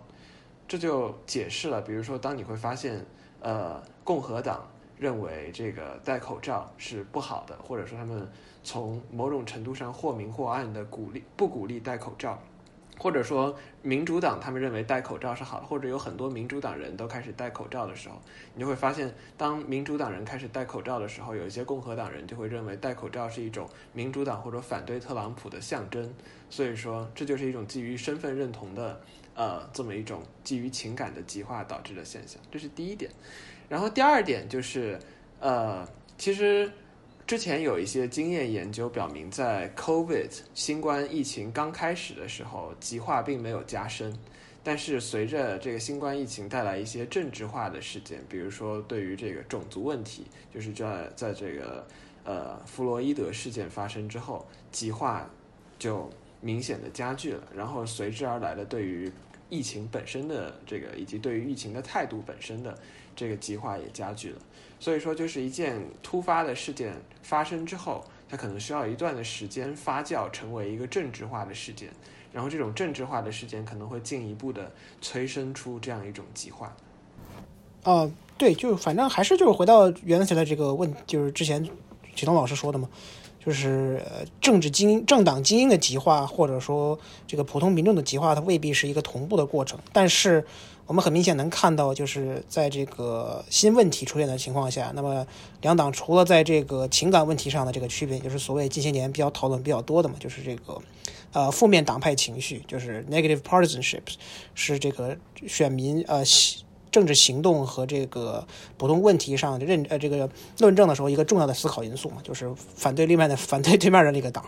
[0.67, 3.03] 这就解释了，比如说，当你会发现，
[3.39, 8.27] 呃，共和党认为这个戴口罩是不好的，或者说他们
[8.63, 12.39] 从某种程度上或明或暗的鼓励不鼓励戴口罩。
[12.97, 18.21] 或者说，民主党他们认为戴口罩是好的，或者有很多民主党人都开始戴口罩的时候，
[18.53, 26.13] 你就会发现，当民主党人开始戴口罩的时候，有一些共和党人就会认为戴口罩是一种民主党或者反对特朗普的象征。
[26.49, 29.01] 所以说，这就是一种基于身份认同的，
[29.35, 32.41] 呃，这么一种基于情感的极化导致的现象。
[32.51, 33.11] 这是第一点。
[33.67, 34.97] 然后第二点就是，
[35.39, 36.71] 呃，其实。
[37.27, 44.15] 之前有一些经验研究表明，在 COVID 新冠疫情刚开始的时候，极化并没有加深。
[44.63, 51.87] 但是随着这个新冠疫情带来一些政治化的事件，比如说对于这个种族问题，就是在在这个
[52.25, 55.27] 呃弗洛伊德事件发生之后，极化
[55.79, 56.07] 就
[56.41, 57.43] 明显的加剧了。
[57.55, 59.11] 然后随之而来的对于
[59.49, 62.77] 疫情本身的这个，以及对于疫情的态度本身的
[63.15, 64.39] 这个极化也加剧了。
[64.85, 66.93] 所以说，就是一件突发的事件
[67.23, 71.89] 发生之后，它可能需要一段的时间发酵，成为一个政治化的事件。
[72.31, 74.71] 然后，这种政治化的事件可能会进一步的
[75.01, 76.71] 催生出这样一种极化。
[77.83, 81.67] 哦，对，就反正还是就是回到原来的这个问，就是之前
[82.15, 82.87] 启东老师说的嘛，
[83.43, 83.99] 就是
[84.39, 90.45] 政治精英、政党精英的极化，或者说这个普通民众的极化，它未必是一个同步的过程，但是。
[90.87, 95.25] 我们很明显能看到，就是在这个新问题出现的情况下，那么
[95.61, 100.79] 两党除了在这个情感问题上的这个区别，就是所谓近些年比较讨论比较多的嘛，就是这个
[101.33, 104.01] 呃负面党派情绪，就是 negative partisanship，
[104.53, 105.17] 是这个
[105.47, 106.23] 选民呃
[106.91, 114.45] 政治行动和这个普通问题上认呃这个论证的时候一个重要的思考因素嘛，就是反对另外的反对对面的那个党。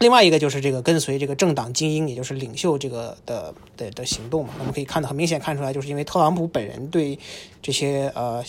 [0.00, 7.18] 另外一个就是这个跟随这个政党精英，也就是领袖这个的的的行动嘛，我们可以看到很明显看出来，就是因为特朗普本人对
[7.62, 8.42] 这些呃。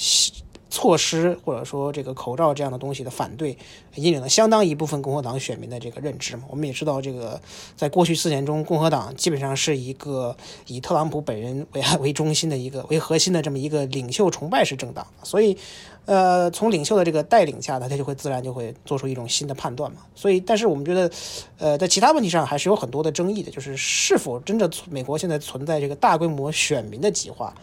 [0.73, 3.57] 措施或者说这个口罩这样的东西的反对，
[3.95, 6.43] 引领了相当一部分共和党选民的这个认知嘛。
[6.49, 7.37] 我们也知道，这个
[7.75, 10.33] 在过去四年中，共和党基本上是一个
[10.67, 15.05] 以特朗普本人为为中心的一个为核心的这么一个领袖崇拜式政党。
[15.23, 15.57] 所以，
[16.05, 19.99] 呃，从领袖的这个带领下呢，他就会自然就会做出一种新的判断嘛。
[20.15, 21.09] 所以，但是我们觉得，
[21.57, 27.53] 呃，在其他问题上还是有很多的争议的，就是是否真的美国现在存在这个大规模选民的极化。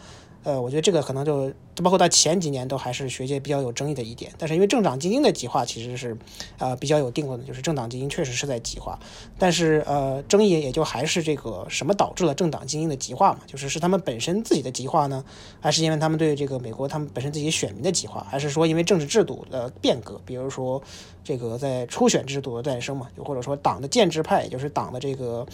[0.43, 1.51] 呃，我觉得这个可能就
[1.83, 4.31] 包括到前几年都还是学界比较有争议的一点。
[4.37, 6.17] 但是因为政党精英的极化其实是
[6.57, 8.97] 呃比较有定论的，就是政党精英确实是在极化。
[9.37, 13.39] 但是呃，争议也就还是这个什么导致了政党精英的极化嘛？
[13.45, 15.23] 就是是他们本身自己的极化呢，
[15.59, 20.81] 还是因为他们对这个美国他们本身自己选民的极化，还是说因为政治制度的变革，比如说
[21.23, 25.45] 这个在初选制度的诞生嘛，又或者说党的建制派，也就是党的这个。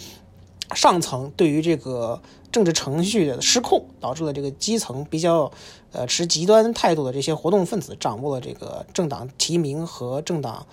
[0.74, 2.20] 上层对于这个
[2.56, 5.52] 政治程序的失控，导致了这个基层比较
[5.92, 10.66] 呃持极端态度的这些活动分子掌握了这个政党提名和政党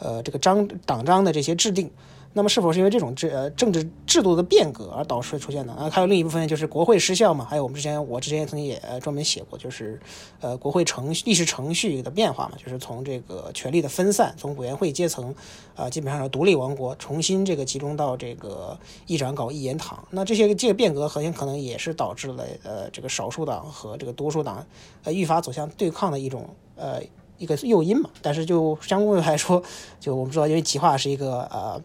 [0.00, 1.88] 呃这个章党章的这些制定。
[2.34, 5.72] 那么是否是因为这种制呃政治制度的变革而导致出现的？
[5.72, 7.44] 啊，还有另一部分就是国会失效嘛？
[7.44, 9.98] 还有我们之前我之前曾经也专门写过，就是
[10.40, 15.34] 呃国会程历史程序的变化嘛，就是从这个权力的分散，从委员会阶层
[15.74, 20.06] 啊基本上是独立王国，重新这个集中到这个议长搞一言堂。
[20.10, 24.64] 那这些这个变革很有可能也是导致了呃这个少数党和这个多数党
[25.02, 27.00] 呃愈发走向对抗的一种呃
[27.38, 28.10] 一个诱因嘛。
[28.22, 29.60] 但是就相对来说，
[29.98, 31.82] 就我们知道，因为极化是一个呃。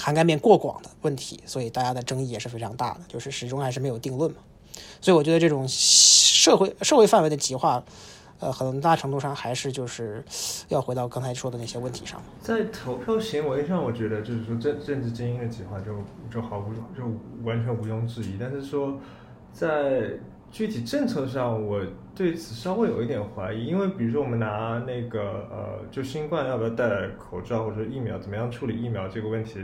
[0.00, 4.38] 涵盖面过广的问题，所以大家的争议也是非常大的，就是始终还是没有定论嘛。
[5.00, 7.82] 所以我觉得这种社会社会范围的极化，
[8.40, 10.24] 呃，很大程度上还是就是
[10.68, 12.20] 要回到刚才说的那些问题上。
[12.40, 15.92] 在投票行为上，我觉得就是说政政治精英的极化就
[16.32, 17.04] 就毫无就
[17.44, 18.36] 完全毋庸置疑。
[18.40, 18.98] 但是说
[19.52, 20.14] 在
[20.52, 21.80] 具体政策上，我
[22.14, 29.58] 对此稍微有一点怀疑，因为比如说我们拿那个呃，就新冠要不要戴口罩或者疫苗，怎么样处理疫苗这个问题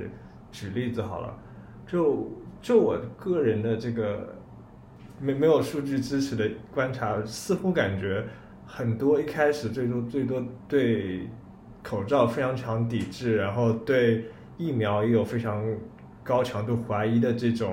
[0.51, 1.37] 举例子好了。
[1.87, 2.31] 就
[2.63, 4.35] 就我个人的这个
[5.21, 8.25] 没没有数据支持的观察，似乎感觉
[8.65, 11.29] 很多一开始最多最多对
[11.83, 14.25] 口罩非常强抵制，然后对
[14.57, 15.63] 疫苗也有非常
[16.25, 17.71] 高强度怀疑的这种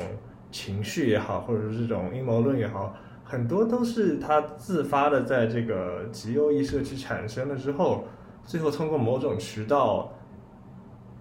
[0.51, 2.93] 情绪也好，或者是这种阴谋论也好。
[3.27, 8.05] 很多都是他自发的，在这个极右翼社区产生了之后，
[8.45, 10.13] 最后通过某种渠道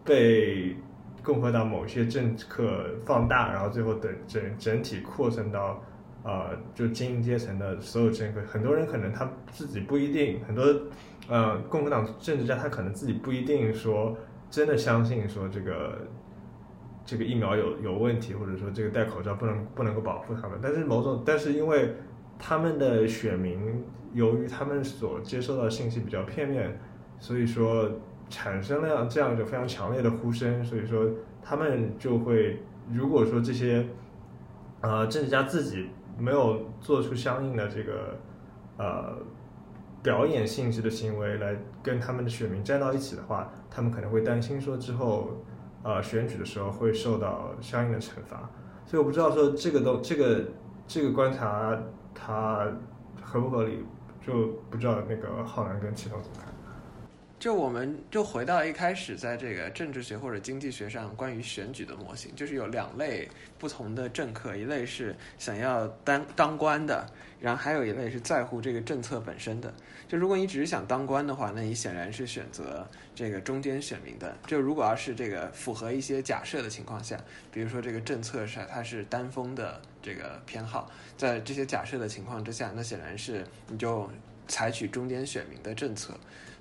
[0.05, 0.77] 被
[1.23, 5.83] 共和党某些政客放大，然后最后等整整体扩散到
[6.23, 8.41] 呃，就精英阶层的所有政客。
[8.47, 10.63] 很多人可能他自己不一定，很多
[11.27, 14.15] 呃共和党政治家他可能自己不一定说
[14.51, 15.99] 真的相信说这个。
[17.07, 21.95] 这个疫苗有有问题，或者说这个戴口罩不能不能够保护他们，但是某种，但是因为
[22.39, 26.81] 他们的选民由于他们所接受到信息比较片面，
[27.19, 27.91] 所以说
[28.31, 31.07] 产生了这样一种非常强烈的呼声，所以说
[31.43, 33.87] 他们就会如果说这些
[34.81, 38.19] 呃政治家自己没有做出相应的这个
[38.79, 39.19] 呃
[40.03, 45.45] 表演性质的行为来跟他们的选民站到一起的话，他们可能会担心说之后。
[45.85, 48.49] 呃，选举的时候会受到相应的惩罚，
[48.87, 50.45] 所以我不知道说这个都这个
[50.89, 51.79] 这个观察
[52.15, 52.67] 它
[53.23, 53.85] 合不合理，
[54.27, 56.54] 就不知道那个浩南跟齐涛怎么看。
[57.39, 67.07] 就我们就回到一开始在这个政治学或者经济学上关于选举的模型，就是有两类不同的政客，一类是想要当当官的，
[67.41, 69.75] 然后还有一类是在乎这个政策本身的。
[70.09, 74.35] 就如果你只是想当官的话，那你显然是选择这个中间选民的。
[74.47, 77.19] 就如果要是这个符合一些假设的情况下，
[77.53, 84.09] 比如说这个政策是它是单峰的这个偏好，在这些假设的情况之下，那显然是你就
[84.49, 86.15] 采取中间选民的政策。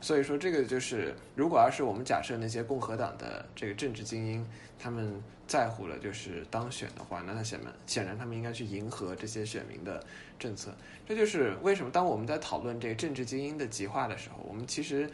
[0.04, 4.46] 所以说这个就是，如果要是我们假设那些共和党的这个政治精英
[4.78, 10.06] 他们在乎了就是当选的话，那他显然显然他们应该去迎合这些选民的
[10.38, 10.76] 政策。
[11.08, 15.10] 这就是为什么当我们在讨论这个政治精英的极化的时候，我们其实，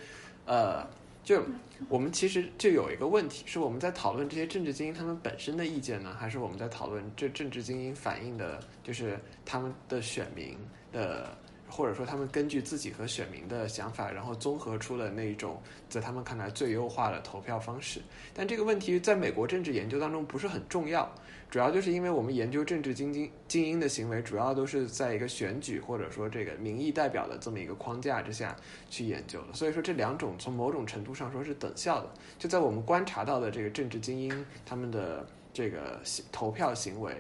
[0.46, 0.84] 呃，
[1.24, 1.44] 就
[1.88, 10.58] 我们其实就有一个问题，是我们在讨论这些政治精英他们本身的意见呢，还是我们在讨论这政治精英反映的，就是他们的选民
[10.92, 11.38] 的，
[11.70, 18.02] 或者说他们根据自己和选民的想法，然后综合出了那一种在他们看来最优化的投票方式。
[18.34, 21.10] 但这个问题在美国政治研究当中不是很重要。
[21.50, 28.56] 主要就是因为我们研究政治精英精英的行为，主要都是在一个选举或者说这个民意代表的这么一个框架之下
[28.88, 29.54] 去研究的。
[29.54, 32.10] 所以说这两种从某种程度上说是等效的。
[32.38, 36.00] 就在我们观察到的这个政治精英他们的这个
[36.32, 37.16] 投票行为，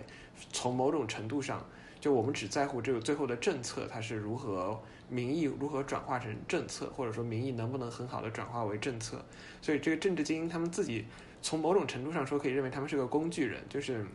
[0.51, 1.65] 从某种程度上，
[1.99, 9.23] 就我们只在乎这个最后的政策它是如何民意如何转化成政策，或者说民意能不能很好的转化为政策。
[9.61, 11.05] 所以这个政治精英他们自己。
[11.41, 14.05] 从某种程度上说，可以认为他们是个工具人，就是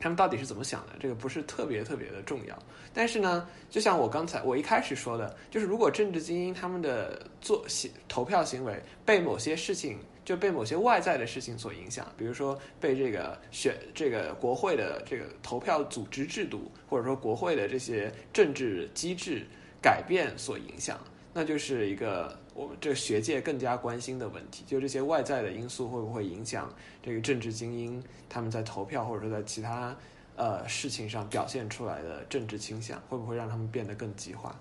[0.00, 2.58] 他们到底是怎么想的，这个不是特别特别的重要。
[2.94, 19.46] 但是呢，就像我刚才我一开始说的，就是如果政治精英他们的做行投票行为被某些事情就被某些外在的事情所影响，比如说被这个选这个国会的这个投票组织制度，或者说国会的这些政治机制
[19.80, 20.98] 改变所影响，
[21.32, 22.36] 那就是一个。
[22.54, 26.70] 我们这个学界更加关心的问题，就这些外在的因素会不会影响
[27.02, 29.96] 这个政治精英他们在投票或者说在其他
[30.36, 34.54] 呃事情上表现出来的政治倾向，会不会让他们变得更激化？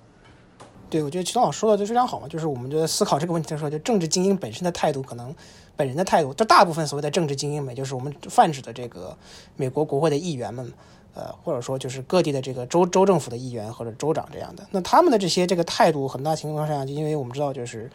[0.92, 5.34] 对，我觉得齐东老师说的就非常好嘛，就是我们就在思考这个问题的时候，就政治精英本身的态度，可能
[5.78, 9.18] 本人的态度，就大部分所谓的政治精英们，就是我们泛指的这个
[9.56, 10.70] 美国国会的议员们，
[11.14, 14.68] 呃，或者说就是各地的这个州州政府的议员或者州长这样的。
[14.72, 17.90] 那他们的这些这个态度，很大情况下，就因为我们知道，就是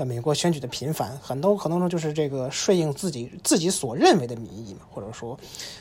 [0.00, 5.38] 呃，美国选举的频繁，很多很多中就是这个顺应自己自己所认为的民意嘛，或者说。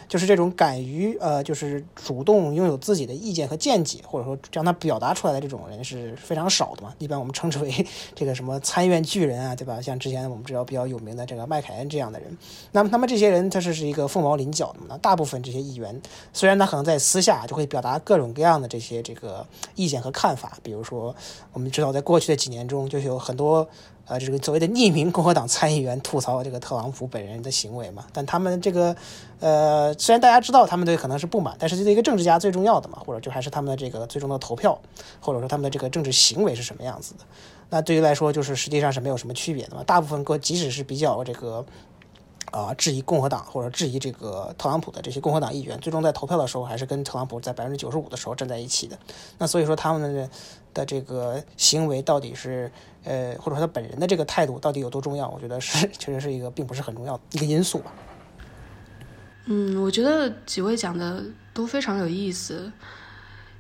[0.09, 6.91] 就是这种敢于呃，就是主动拥有自己的意见和见解，或者说将他表达出来的这种人是非常少的嘛。
[6.97, 9.79] 一般我们称之为 这个什么参院巨人啊，对吧？
[9.79, 12.35] 像之前我们知道比较有名的这个麦凯恩这样的人。
[12.71, 14.87] 那么，那么这些人他是是一个凤毛麟角的嘛。
[14.89, 16.01] 那大部分这些议员，
[16.33, 19.45] 虽然他可能在私下就会表达各种各样的这些这个
[19.75, 21.15] 意见和看法，比如说
[21.53, 23.69] 我们知道在过去的几年中，就有很多。
[24.09, 28.95] 呃，这个所谓的匿名共和党参议员吐槽这个特朗普本人的行为嘛，但他们这个，
[29.39, 34.77] 呃，虽然大家知道他们对可能是不满，但是对一个政治家最重要的嘛，或者就还是他们的这个最终的投票，
[35.21, 37.25] 或者说他们的这个政治行为是什么样子的，
[37.69, 39.83] 那对于来说就是实际上是没有什么区别的嘛。
[39.83, 41.63] 大部分个即使是比较这个。
[42.51, 48.97] 啊，质疑共和党或者质疑这个特朗普的这些共和党议员，最终在投票的时候还是跟特朗普在百分之九十五的时候站在一起的。
[49.37, 50.27] 那所以说他们的
[50.73, 52.71] 的这个行为到底是
[53.03, 55.27] 呃，或者说他本人的这个态度到底有多重要？
[55.33, 57.93] 我觉得是确实是一个并不是很重要的一个因素吧。
[59.45, 62.71] 嗯，我觉得几位讲的都非常有意思。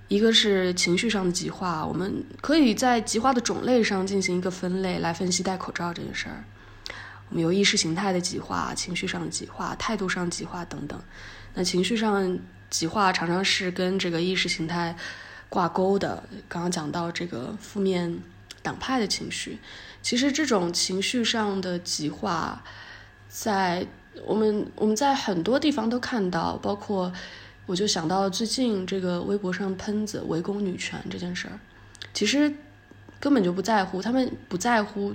[0.07, 6.43] 一个是情绪上的极化，我们可以在极化的种类上进行一个分类来分析戴口罩这件事儿。
[7.29, 10.99] 我们有意识形态的极化、情绪上的极化、态度上极化等等。
[11.53, 12.39] 那情绪上
[12.71, 14.95] 极化常常是跟这个意识形态
[15.49, 16.23] 挂钩的。
[16.47, 18.19] 刚刚讲到这个负面
[18.61, 19.57] 党派的情绪，
[20.01, 22.63] 其实这种情绪上的极化，
[23.27, 23.85] 在
[24.25, 27.11] 我们我们在很多地方都看到，包括
[27.65, 31.59] 我就想到最近这个微博上喷子围攻女权这件事儿，
[32.13, 32.53] 其实
[33.19, 35.13] 根本就不在乎，他们不在乎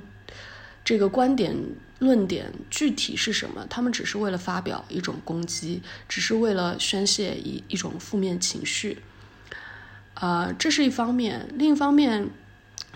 [0.85, 1.57] 这个观点。
[2.01, 3.65] 论点具体是什么？
[3.71, 8.99] 他们只是为了发表一种攻击，只是为了宣泄一一种负面情绪。
[10.15, 11.49] 啊，这是一方面。
[11.55, 12.31] 另一方面，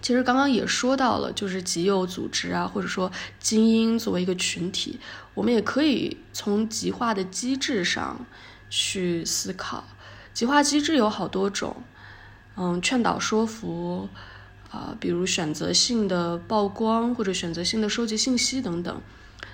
[0.00, 4.98] 其实刚刚也说到了，就是极右组织啊，或者说精英作为一个群体，
[5.34, 8.24] 我们也可以从极化的机制上
[8.70, 9.84] 去思考。
[10.32, 11.76] 极化机制有好多种，
[12.56, 14.08] 嗯，劝导、说服。
[14.70, 19.00] 啊，比如选择性的曝光或者选择性的收集信息等等，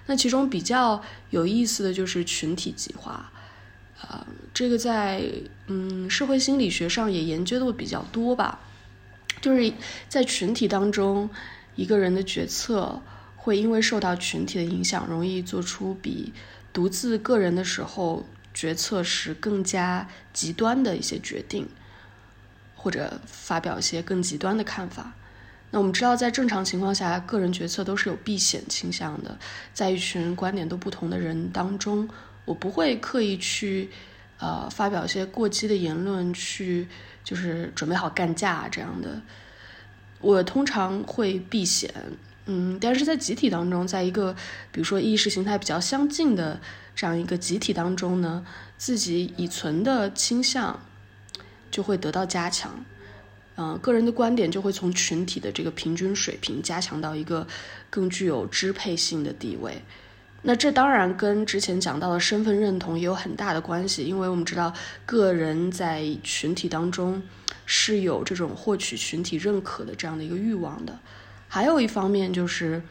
[0.07, 1.01] 那其中比较
[1.31, 3.31] 有意思的就是群体极化，
[4.01, 5.23] 啊，这个在
[5.67, 8.61] 嗯社会心理学上也研究的比较多吧，
[9.41, 9.73] 就是
[10.09, 11.29] 在群体当中，
[11.77, 13.01] 一个人的决策
[13.37, 16.33] 会因为受到群体的影响，容易做出比
[16.73, 21.69] 独自个人的时候决策时更加极端的一些决定。
[22.77, 25.15] 或者发表一些更极端的看法。
[25.71, 29.39] 那我们知道，在正常情况下，个人决策都是有避险倾向的。
[29.73, 32.07] 在一群观点都不同的人当中，
[32.45, 33.91] 我不会刻意去，
[34.39, 36.87] 呃，发表一些过激的言论，去
[37.23, 39.21] 就是准备好干架这样的。
[40.21, 41.93] 我通常会避险，
[42.47, 44.35] 嗯，但是在集体当中，在一个
[44.71, 46.61] 比如说意识形态比较相近的
[46.95, 48.45] 这样一个集体当中呢，
[48.79, 50.81] 自己已存的倾向。
[51.71, 52.85] 就会得到加强，
[53.57, 57.45] 嗯，个人的观点就会从群体的这个平均水平加强到一个
[57.91, 59.83] 更具有支配性的地位。
[60.47, 64.73] 那这当然跟之前讲到的身份认同也有很大的关系，因为我们知道
[65.05, 67.23] 个人在群体当中
[67.67, 70.99] 是有这种获取群体认可的这样的一个欲望的。
[71.49, 72.83] 还有一方面就是，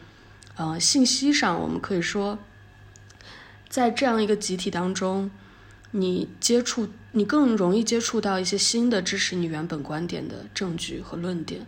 [0.56, 2.38] 呃，信息上我们可以说，
[3.68, 5.30] 在这样一个集体当中。
[5.96, 11.64] 你接触，你更容易接触到一些新的支持你原本观点的证据和论点，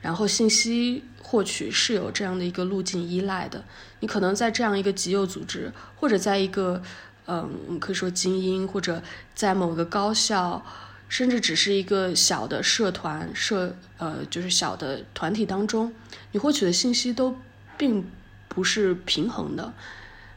[0.00, 3.64] 然后信息获取是有这样的一个路径依赖的。
[4.00, 6.82] 你可能在这样一个极右组织，或者在一个，
[7.24, 9.02] 嗯，我们可以说精英，或者
[9.34, 10.62] 在某个高校，
[11.08, 15.90] 甚至只是一个小的社团社，呃，就是小的团体当中，
[16.32, 17.34] 你获取的信息都
[17.78, 18.06] 并
[18.48, 19.72] 不是平衡的。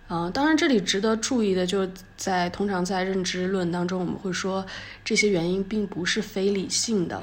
[0.08, 4.66] 啊，当然，这里值得注意的，就是在通常在认知论当中，我们会说
[5.04, 7.22] 这些原因并不是非理性的，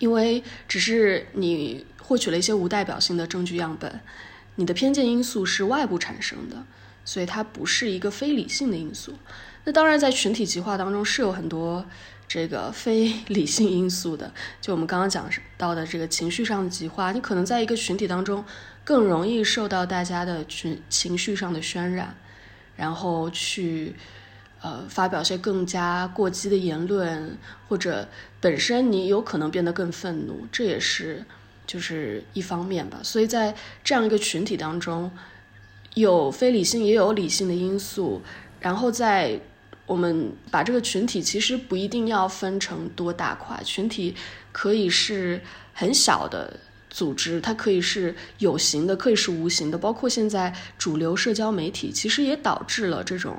[0.00, 4.00] 因为只是你获取了一些无代表性的证据样本，
[4.56, 6.64] 你的偏见因素是外部产生的，
[7.04, 9.14] 所以它不是一个非理性的因素。
[9.64, 11.84] 那当然，在群体极化当中是有很多
[12.28, 18.44] 这个非 理性因素的，就我们刚刚讲到的这个情绪上的极化，你可能在一个群体当中。
[18.86, 22.14] 更容易受到大家的群情绪上的渲染，
[22.76, 23.96] 然后去
[24.60, 28.06] 呃发表些更加过激的言论，或者
[28.42, 31.24] 本身你有可能变得更愤怒，这也是
[31.66, 33.00] 就是一方面吧。
[33.02, 35.10] 所以在这样一个群体当中，
[35.94, 38.22] 有非理性也有理性的因素，
[38.60, 39.40] 然后在
[39.86, 44.14] 我们把这个群体其实不一定要分成多大块，群体
[44.52, 45.40] 可以是
[45.72, 46.60] 很小的。
[46.90, 53.36] 组织它可以是有形的，可以是无形的，包括现在主流社交媒体，其实也导致了这种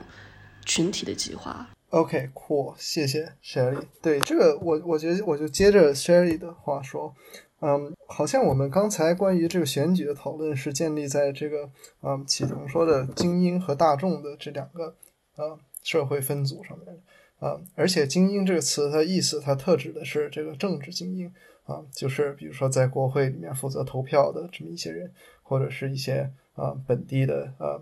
[0.66, 1.70] 群体的极化。
[1.92, 3.78] OK，cool，谢谢 Sherry。
[4.02, 7.16] 对这个，我我觉得我就接着 Sherry 的话说，
[7.62, 11.70] 嗯，好像我们刚才关于这个选举的讨论是建立在这个，
[12.02, 14.96] 嗯，启彤说的精英和大众的这两个，
[15.36, 21.34] 呃，社会分组上面的，啊，而且精英这个词它意思它特指的是这个政治精英。
[21.66, 27.82] 啊，就是比如说在国会里面负责投票的这么一些人，或者是一些啊本地的呃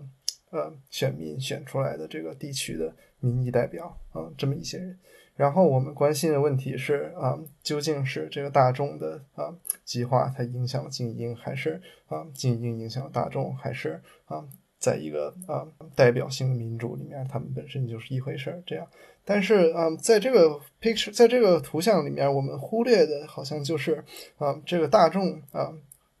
[0.52, 4.98] 呃选民选出来的这个地区的民意代表啊，这么一些人。
[5.36, 9.54] 然后我们关心的问题是啊，究竟是这个大众的啊
[9.84, 14.44] 极化它影响了精英，还是啊精英影响了大众，还是啊
[14.78, 15.66] 在一个啊
[15.96, 18.86] 代表性的民主里面，他们本身就是一回事儿这样。
[19.24, 24.04] 但是啊，在这个 picture，在这个图像里面，我们忽略的好像就是
[24.36, 25.72] 啊，这个大众啊，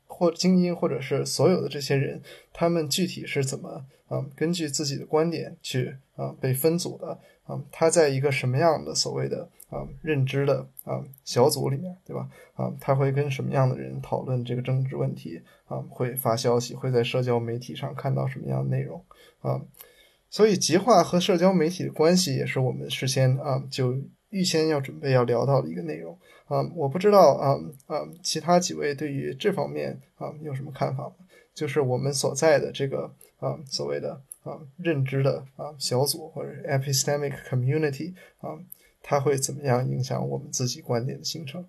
[0.06, 2.20] 或精英，或者是所有的这些人，
[2.52, 12.28] 他们具体是怎么啊，根据自己的观点去啊被分组的啊，他在一个什么样的所谓的啊认知的啊小组里面，对吧？
[12.54, 15.78] 啊，他会跟什么样的人讨论这个政治问题啊？
[15.90, 19.04] 会发消息，会在社交媒体上看到什么样的内容
[19.40, 19.60] 啊？
[20.30, 23.94] 所以极化和社交媒体的关系也是我们事先啊就
[24.30, 26.64] 预先要准备要聊到的一个内容啊。
[26.74, 27.54] 我不知道啊
[27.86, 31.12] 啊，其他几位对于这方面啊有什么看法？
[31.54, 38.54] 就是我们所在的这个啊所谓的啊认知的啊小组或者 epistemic community 啊，
[39.02, 41.60] 它会怎么样影响我们自己观点的形成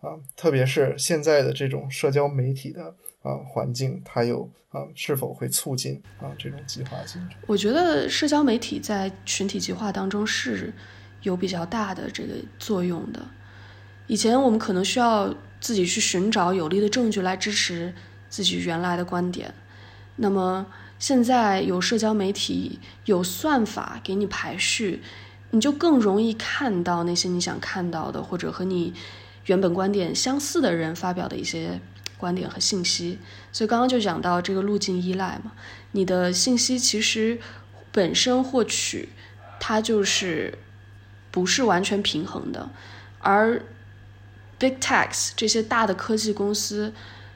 [0.00, 0.20] 啊？
[0.36, 2.94] 特别是现在的这种社交媒体的。
[3.24, 7.40] 啊，环境它有啊，是否会促进啊这种极化进程？
[7.46, 10.70] 我觉得社交媒体在群体极化当中是
[11.22, 13.26] 有比较大的这个作用的。
[14.06, 17.94] 以前我们可能需要自己去寻找有力的证据来支持
[18.28, 19.54] 自己原来的观点，
[20.16, 20.66] 那么
[21.04, 25.02] 现在有社交媒体有算法给你排序，
[25.50, 28.94] 你就更容易看到那些你想看到的，或者和你
[29.44, 31.78] 原本观点相似的人发表的一些。
[32.16, 33.18] 观点和信息，
[33.52, 35.52] 所以刚刚就讲到这个路径依赖嘛。
[35.92, 37.38] 你的信息其实
[37.92, 39.10] 本身获取，
[39.60, 40.56] 它就是
[41.30, 42.70] 不是完全平衡的。
[43.18, 43.60] 而
[44.58, 46.94] big techs 这些大的科技公司，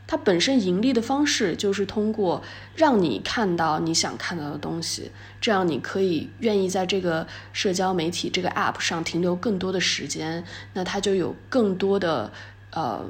[0.09, 2.43] 它本身盈利的方式就是通过
[2.75, 10.43] 让你看到你想看到的东西，这样你可以愿意在这个社交媒体这个 app 上停留更多的时间，
[10.73, 12.33] 那它就有更多的
[12.73, 13.05] 呃。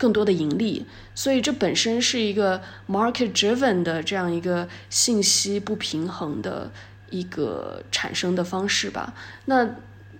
[0.00, 6.70] 更多的盈利，所以这本身是一个 market driven 的这样一个信息不平衡的
[7.10, 9.12] 一个产生的方式吧。
[9.46, 9.68] 那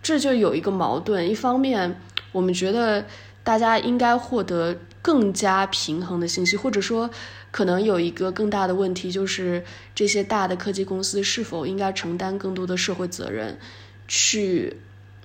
[0.03, 2.01] 这就有一个矛盾，一方面
[2.33, 3.07] 我们觉得
[3.45, 7.11] 大家应该获得更加平衡的信息，或者说
[7.51, 13.59] 可能有一个更大的问题，就是这些大的科技公司是否应该承担更多的社会责任，
[14.07, 14.77] 去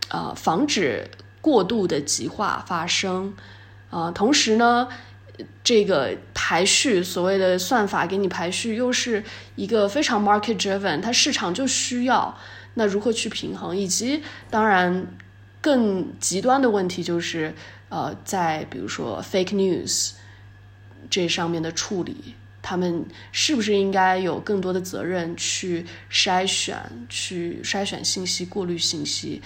[0.10, 1.10] 啊防止
[1.42, 3.34] 过度的极化发生。
[3.90, 4.88] 啊，同时呢，
[5.64, 9.24] 这个排序所谓的算法给你排序，又是
[9.56, 12.36] 一个非常 market driven，它市场就需要，
[12.74, 13.78] 那如何去平衡？
[13.78, 15.06] 以及当然
[15.62, 17.54] 更极端的问题就是，
[17.94, 20.14] 呃，在比如说 fake news
[21.10, 26.76] 这上面的处理，他们是不是应该有更多的责任去筛选、
[27.08, 29.42] 去筛选信息、过滤信息，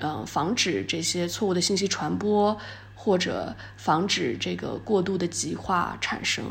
[0.00, 2.58] 嗯，防止这些错误的信息传播。
[3.04, 6.44] 或者防止这个过度的极化产生。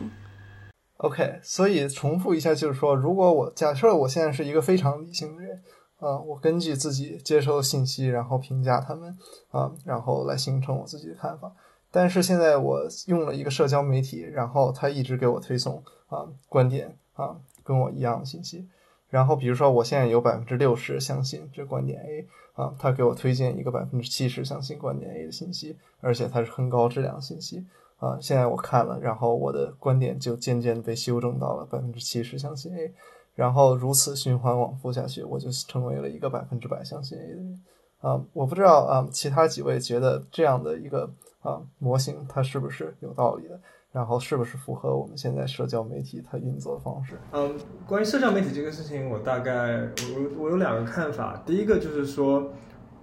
[0.98, 5.62] OK，所以重复一下，就是说，如果我假设我现在是一个非常理性的人，
[6.02, 9.18] 啊，我根据自己接收信息，然后评价他们，
[9.52, 11.50] 啊，然后来形成我自己的看法。
[11.90, 18.68] 但是现在我用了一个社交媒体，然后他一直给我推送啊观点啊跟我一样的信息。
[19.10, 22.28] 然后比如说我现在有百分之六十相信这观点 A。
[22.54, 27.66] 啊，他给我推荐一个百分之七十相信观点 A 的信息，而且它是很高质量的信息
[27.98, 28.18] 啊。
[28.20, 32.94] 现在我看了，然后我的观点就渐渐被修正到了百分之七十相信 A，
[33.36, 37.62] 然后如此循环往复下去，我就成为了一个百分之百相信 A 的人
[38.00, 38.22] 啊。
[38.34, 43.60] 我不知道啊，其他几位觉得这样的一个啊模型它是不是有道理的？
[43.92, 47.20] 然后是不是符合我们现在社交媒体它运作方式？
[47.34, 47.54] 嗯，
[47.86, 49.82] 关于社交媒体这个事情，我大概
[50.16, 51.44] 我我有两个看法。
[51.46, 52.54] 第一个就是说，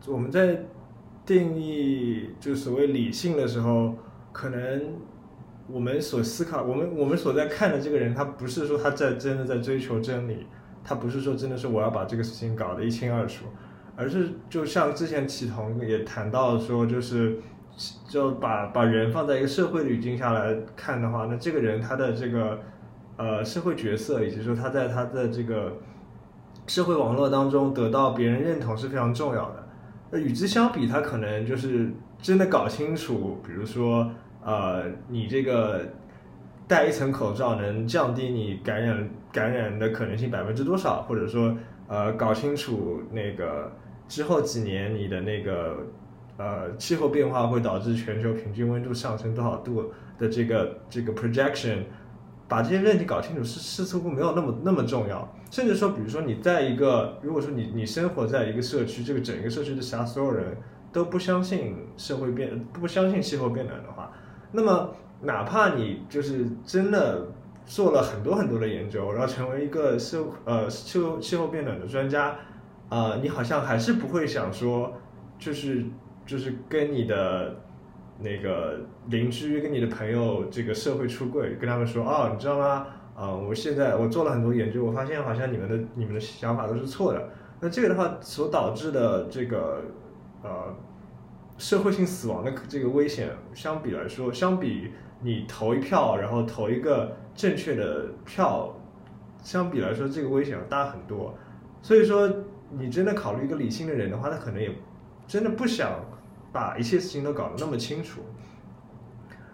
[0.07, 0.65] 我们在
[1.27, 3.93] 定义就所谓理性的时候，
[4.33, 4.95] 可能
[5.71, 10.47] 我们所思考，我们我们所在看的这个人，他不是说他在真的在追求真理，
[10.83, 13.45] 他不是说真的是我要把这个事情搞得一清二楚，
[13.95, 17.39] 而是就像之前启彤也谈到说，就是
[18.09, 22.59] 就把把人放在一个社会语境下来看的话，那这个人他的这个
[23.17, 25.77] 呃社会角色，以及说他在他的这个
[26.67, 29.69] 社会网络当中得到别人认同是非常重要的。
[30.11, 31.93] 那与之相比，他可能就是
[32.23, 34.11] 真的搞清楚，比如说，
[34.49, 35.83] 呃，你这个
[36.67, 41.55] 戴一层口罩能降低你感染感染的可能性百分之多少，或者说，
[41.87, 43.71] 呃，搞清楚那个
[44.09, 45.77] 之后几年你的那个
[46.39, 51.81] 呃气候变化会导致全球平均温度上升多少度的这个这个 projection，
[52.49, 55.31] 把这些问题搞清楚是是似乎没有那么那么重要。
[55.51, 60.57] 甚至说，比如说你在一个，如果说你你生活在一个社区，这个整个社区的其他所有人
[60.91, 64.11] 都不相信社会变，不相信气候变暖的话，
[64.53, 67.27] 那么哪怕你就是真的
[67.67, 72.37] 做了很多很多的研究，然后成为一个社呃气候气候变暖的专家，
[72.89, 74.93] 啊、你好像还是不会想说，
[75.39, 75.85] 就是
[76.25, 77.57] 就是跟你的
[78.21, 82.87] 那个邻居、跟你的朋友这个社会出柜，跟他们说，哦，你知道吗？
[83.15, 87.29] 啊、我现在我做了很多研究，我发现好像你们的你们的想法都是错的。
[87.61, 89.83] 那这个的话所导致的这个
[90.45, 90.73] 呃
[91.59, 98.73] 社会性死亡的这个危险，相比来说，相比你投一票，然后投一个正确的票，
[99.43, 101.37] 相比来说，这个危险要大很多。
[101.83, 102.33] 所以说，
[102.71, 104.73] 你真的考虑一个理性的人的话，他可能也
[105.27, 106.01] 真的不想
[106.53, 108.21] 把一切事情都搞得那么清楚。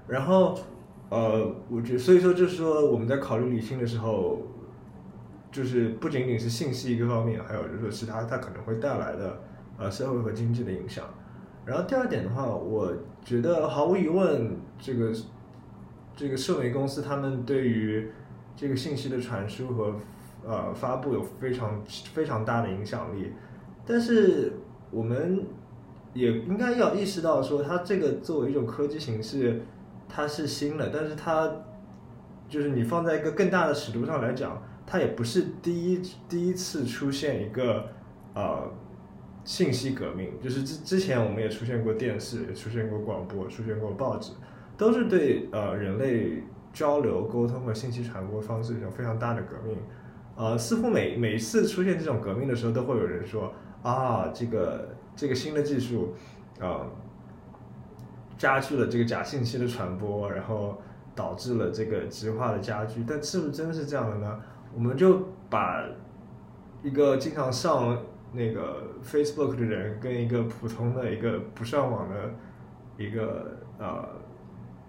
[0.06, 0.58] 然后，
[1.08, 4.42] 呃，我觉，所以说就是说，我们在考虑理性的时候，
[5.50, 9.40] 就是不仅仅是信息一个方面，还有就是说其他它可能会带来的
[9.78, 11.04] 呃社会和经济的影响。
[11.64, 12.92] 然后第二点的话，我
[13.24, 15.12] 觉得毫无疑问，这个
[16.14, 18.10] 这个社媒公司他们对于
[18.54, 19.94] 这个信息的传输和
[20.46, 23.32] 呃发布有非常非常大的影响力，
[23.86, 24.52] 但是
[24.90, 25.44] 我们
[26.12, 29.62] 也应该要意识到说，它这个作为一种科技形式，
[30.08, 31.50] 它是新的，但是它
[32.48, 37.88] 就是你放在一个更大的尺度上来讲，它也不是第一第一次出现一个
[38.34, 38.70] 呃
[39.44, 44.32] 信息革命，就是之之前我们也出现过电视，也出现过广播，出现过报纸，
[44.76, 46.42] 都是对呃人类
[46.72, 49.76] 交流、沟通和信息传播方式一种非常大的革命。
[50.36, 56.14] 呃，似乎每每次出现这种革命的时候，都会有人说啊，这个这个新的技术，
[56.58, 56.90] 呃，
[58.36, 60.76] 加剧了这个假信息的传播，然后
[61.14, 63.04] 导致了这个极化的加剧。
[63.06, 64.40] 但是不是真的是这样的呢？
[64.74, 65.84] 我们就把
[66.82, 67.96] 一个经常上
[68.34, 72.16] 那个 Facebook 的人，跟一个普通的一个不上网的
[72.98, 74.06] 一个呃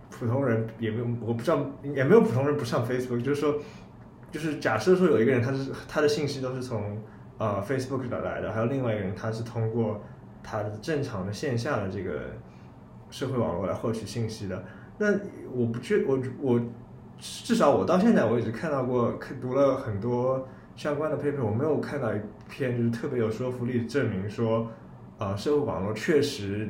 [0.10, 3.56] 普通人，也没有我不知道，也没有普通人不上 Facebook，就是说。
[4.32, 7.02] 就是假设说有一个人，他是他的信息都是从
[7.38, 10.04] 呃 Facebook 来的，还有另外一个人，他是通过
[10.43, 12.20] 他的正常的线下的这个
[13.10, 14.62] 社会网络来获取信息的。
[14.98, 15.08] 那
[15.54, 16.60] 我不觉我我
[17.18, 20.46] 至少我到现在为止看到过，看读了很多
[20.76, 22.20] 相关的 paper，我没有看到一
[22.50, 24.70] 篇就是特别有说服力证明说，
[25.18, 26.70] 啊、社会网络确实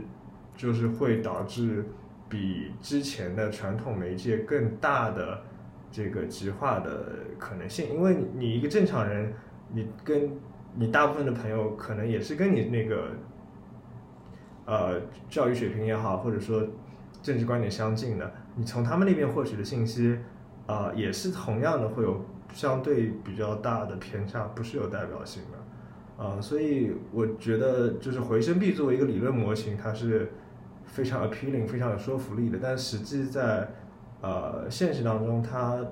[0.56, 1.86] 就是会导致
[2.30, 5.42] 比之前的传统媒介更大的。
[5.92, 7.06] 这个极化的
[7.40, 9.34] 可能性，因为你一个正常人，
[9.72, 10.30] 你跟
[10.74, 13.12] 你大部分的朋友可能也是跟你那个
[14.66, 15.00] 呃
[15.30, 16.68] 教育水平也好，或者说
[17.22, 20.20] 政治观点相近的，你从他们那边获取的信息，
[20.66, 22.26] 啊、也是同样的会有
[22.56, 30.32] 相对比较大的偏差，不是有代表性的，啊、所以我觉得就是回声壁作为一个理论模型，它是
[30.86, 33.68] 非常 appealing、非常有说服力的，但实际在
[34.22, 35.86] 呃，现实当中，它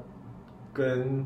[0.71, 1.25] 跟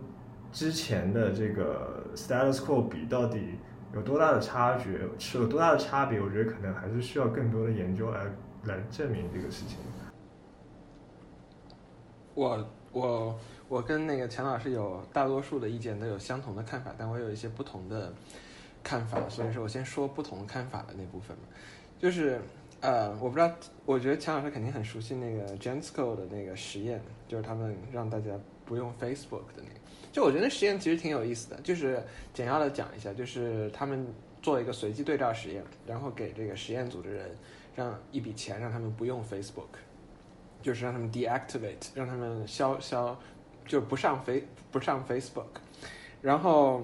[0.52, 3.60] 之前的这个 status quo 比，到底
[3.94, 6.20] 有多大的差距，是有多大的差别？
[6.20, 8.26] 我觉得可能还是需要更多的研究来
[8.64, 9.78] 来证明这个事情。
[12.34, 18.14] 我我我跟那个钱老师有大多数的意见都有相同的看法，但我有一些不同的
[18.82, 21.44] 看法，所以说我先说不同看法的那部分吧。
[22.00, 22.40] 就是
[22.80, 23.52] 呃，我不知道，
[23.86, 28.32] 我觉得钱老师肯定很熟悉那个 Gensco 的那个实验，就是他们让大家
[28.66, 29.80] 不用 Facebook 的那个。
[30.14, 32.02] 就我觉得那实验其实挺有意思的，就是
[32.34, 34.08] 简要的讲一下，就是他们
[34.42, 37.30] 做一个随机对照实验，然后给这个实验组的人
[37.76, 39.76] 让一笔钱让他们不用 Facebook。
[40.60, 43.18] 就是让他们 deactivate，让他们消消，
[43.68, 45.46] 就不上非不上 Facebook，
[46.22, 46.82] 然后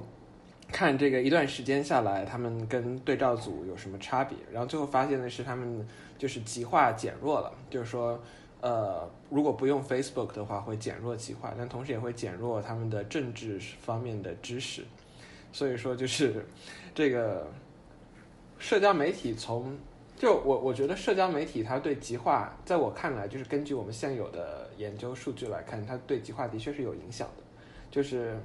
[0.71, 8.19] 看这个一段时间下来，他们跟对照组有什么差别，然后最后发现的是他们就是极化减弱了，就是说。
[8.65, 14.85] 呃，如果不用 Facebook 的话，会减弱极化，但同时也会减弱他们的政治方面的知识。
[15.51, 16.45] 所以说，就是
[16.95, 17.45] 这个
[18.57, 19.77] 社交媒体从
[20.23, 27.43] 就我我觉得社交媒体它对极化，在我看来，就是根据我们现有的研究数据来看，它对极化的确是有影响的。
[27.91, 28.39] 就是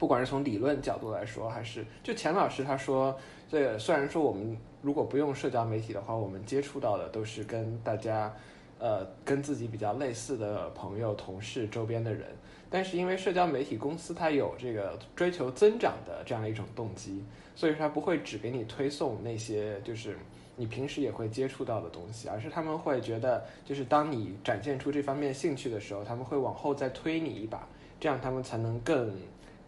[0.00, 3.16] 不管是从理论角度来说，还是就钱老师他说，
[3.48, 8.34] 这虽然说我们如果不用社交媒体的话，我们接触到的都是跟大家。
[8.78, 12.26] 呃，跟自己比较类似的朋友、同事、周边的人，
[12.68, 20.18] 但是因为社交媒体公司它有这个追求增长的这样一种动机，所以说它不会只给你推送那些就是
[20.56, 27.68] 你平时也会接触到的东西，而是他们会觉得，就是当你展现出这方面兴趣的时候，他们会往后再推你一把，
[28.00, 29.14] 这样他们才能更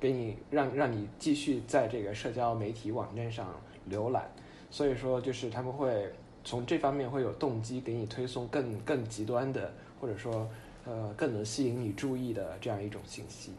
[0.00, 3.54] 给你让让你继续在这个社交媒体网站上
[3.90, 4.28] 浏览，
[4.70, 6.10] 所以说就是他们会。
[6.44, 9.70] 从这方面会有动机给你推送更更极端的，
[10.00, 10.48] 或者说，
[10.86, 13.52] 呃，更能吸引你注意的这样一种信息。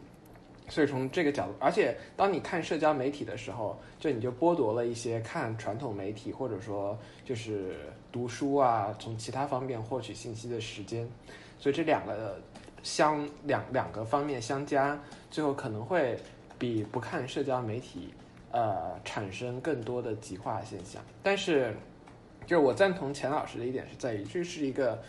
[0.70, 7.76] 所以从这个角度，而且当你看社交媒体的时候，就你就剥夺了一些看传统媒体或者说就是
[8.10, 11.06] 读书啊，从其他方面获取信息的时间。
[11.58, 12.40] 所以这两个
[12.82, 14.98] 相两两个方面相加，
[15.30, 16.16] 最后可能会
[16.58, 18.14] 比不看社交媒体，
[18.52, 21.02] 呃，产生更多的极化现象。
[21.22, 21.74] 但是。
[22.46, 25.00] 就是我赞同钱老师的一点是在于，这是一个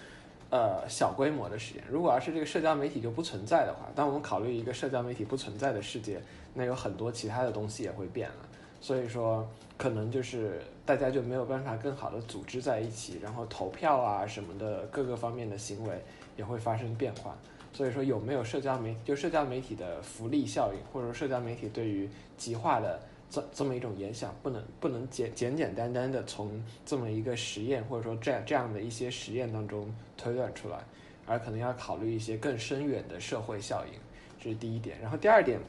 [0.51, 1.83] 呃小规模的实验。
[1.89, 6.21] 如果要是这个社交媒体就不存在的话，当我们考虑一个社交媒体不存在的世界，
[6.53, 8.47] 那有很多其他的东西也会变了。
[8.79, 9.47] 所以说，
[9.77, 16.03] 可能就是大家就没有办法更好的组织在一起，然后投票啊什么的各个方面的行为
[16.35, 17.35] 也会发生变化。
[17.73, 22.99] 所以说，有没有社交媒体就社交媒体的福利效应，或者说社交媒体对于极化的。
[23.33, 29.89] 这这么一种影响，不能不能简简简单单的从这么一个实验或者说这样这样的一些实验当中
[30.21, 30.77] 推断出来，
[31.25, 33.99] 而可能要考虑一些更深远的社会效应，
[34.39, 34.99] 这是第一点。
[35.01, 35.59] 然后第二点，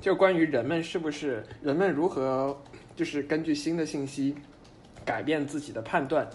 [0.00, 2.56] 就关于人们是不是人们如何
[2.94, 4.36] 就是根据新的信息
[5.04, 6.28] 改变自己的判断，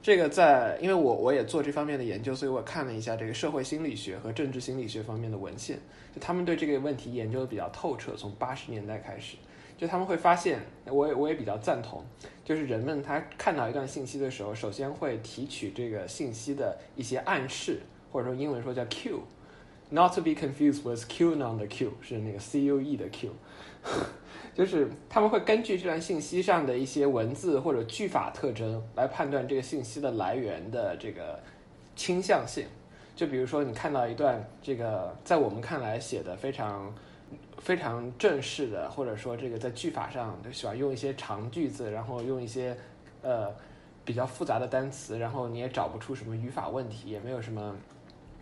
[0.00, 5.76] 这个在因为我我也做这方面的研究，所以我看了一下这个社会心理学和政治心理学方面的文献，
[6.14, 9.36] 就他们对这个问题研究的比较透彻，从八十年代开始。
[9.82, 12.04] 就他们会发现，我也我也比较赞同，
[12.44, 17.80] 就是人们他看到一段信息的时候，首先会提取这个信息的一些暗示，
[18.12, 23.30] 或者说英文说叫 Q，not to be confused with Q non 的 Q 是那个 C U E 的 Q，
[24.54, 31.40] 就是他们会根据这段信息上的一些文字或者句法特征来判断这个信息的来源的这个
[31.96, 32.64] 倾向性。
[33.16, 36.94] 就比如说你看到一段这个在我们看来写的非常。
[37.58, 42.76] 非常正式的，或者说这个在句法上就喜欢用一些长句子，然后用一些
[43.22, 43.52] 呃
[44.04, 47.76] 比较复杂的单词，然后你也找不出什么语法问题，也没有什么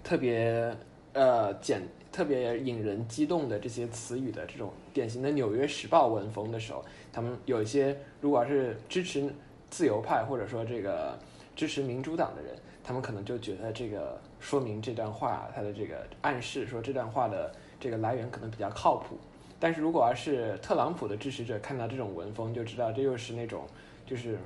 [0.03, 0.74] 特别
[1.12, 6.82] 呃简特别引人激动的这些词语的这种典型的《纽约时报》文风的时候，
[7.12, 9.30] 他们有一些如果要是支持
[9.68, 11.18] 自由派或者说这个
[11.55, 17.53] 支持民主党的人，他们可能就觉得这个说明这段话它的这个暗示说这段话的。
[17.81, 19.16] 这个来源可能比较靠谱，
[19.59, 23.64] 但是如果要是特朗普的支持者看到这种文风，就知道这又是那种
[24.07, 24.39] 就是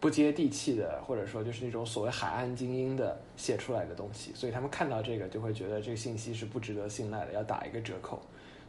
[0.00, 8.18] 不接地气的，或者说就是那种所谓海岸精英的写出来的东西，所以他们看到这个就会觉得这个信息是不值得信赖的，要打一个折扣。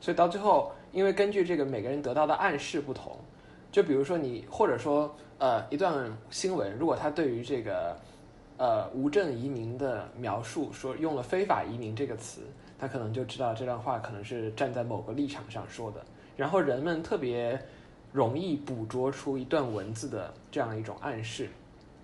[0.01, 3.17] 所以到最后，因为根据这个每个人得到的暗示不同，
[3.71, 7.97] 就比如说你或者说呃一段新闻，如果他对于这个
[8.57, 12.41] 呃无证移民的描述说用了非法移民这个词。
[12.77, 16.03] 他可能就知道这段话可能是站在某个立场上说的，
[16.35, 17.59] 然后人们特别
[18.11, 21.49] 容易捕捉出一段文字的这样一种暗示，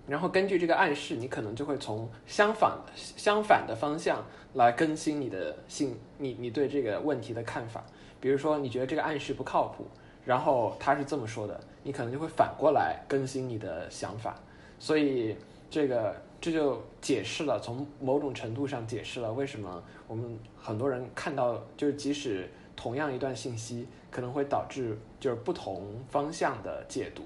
[0.06, 7.84] 然后根据这个暗示，你可能就会从相反相反的方向来更新你的信，你你对这个问题的看法。
[8.20, 9.86] 比如说，你觉得这个暗示不靠谱，
[10.24, 14.36] 然后他是这么说的，你可能就会反过来更新你的想法。
[14.78, 15.36] 所以
[15.70, 16.16] 这个。
[16.42, 27.22] 这就解释了，从某种程度上解释了为什么我们很多人看到，就是即使同样一段信息，可能会导致就是不同方向的解读。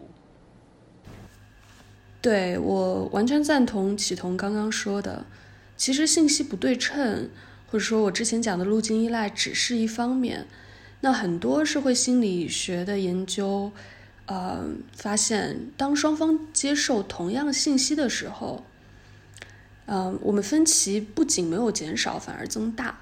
[2.20, 5.24] 对我完全赞同启彤刚刚说的，
[5.78, 7.30] 其实信息不对称，
[7.70, 10.46] 或者说我之前讲的路径依赖只是一方面，
[11.00, 13.72] 那很多社会心理学的研究，
[14.26, 14.62] 呃，
[14.92, 18.62] 发现当双方接受同样信息的时候。
[19.86, 23.00] 嗯，我们分歧不仅没有减少，反而增大。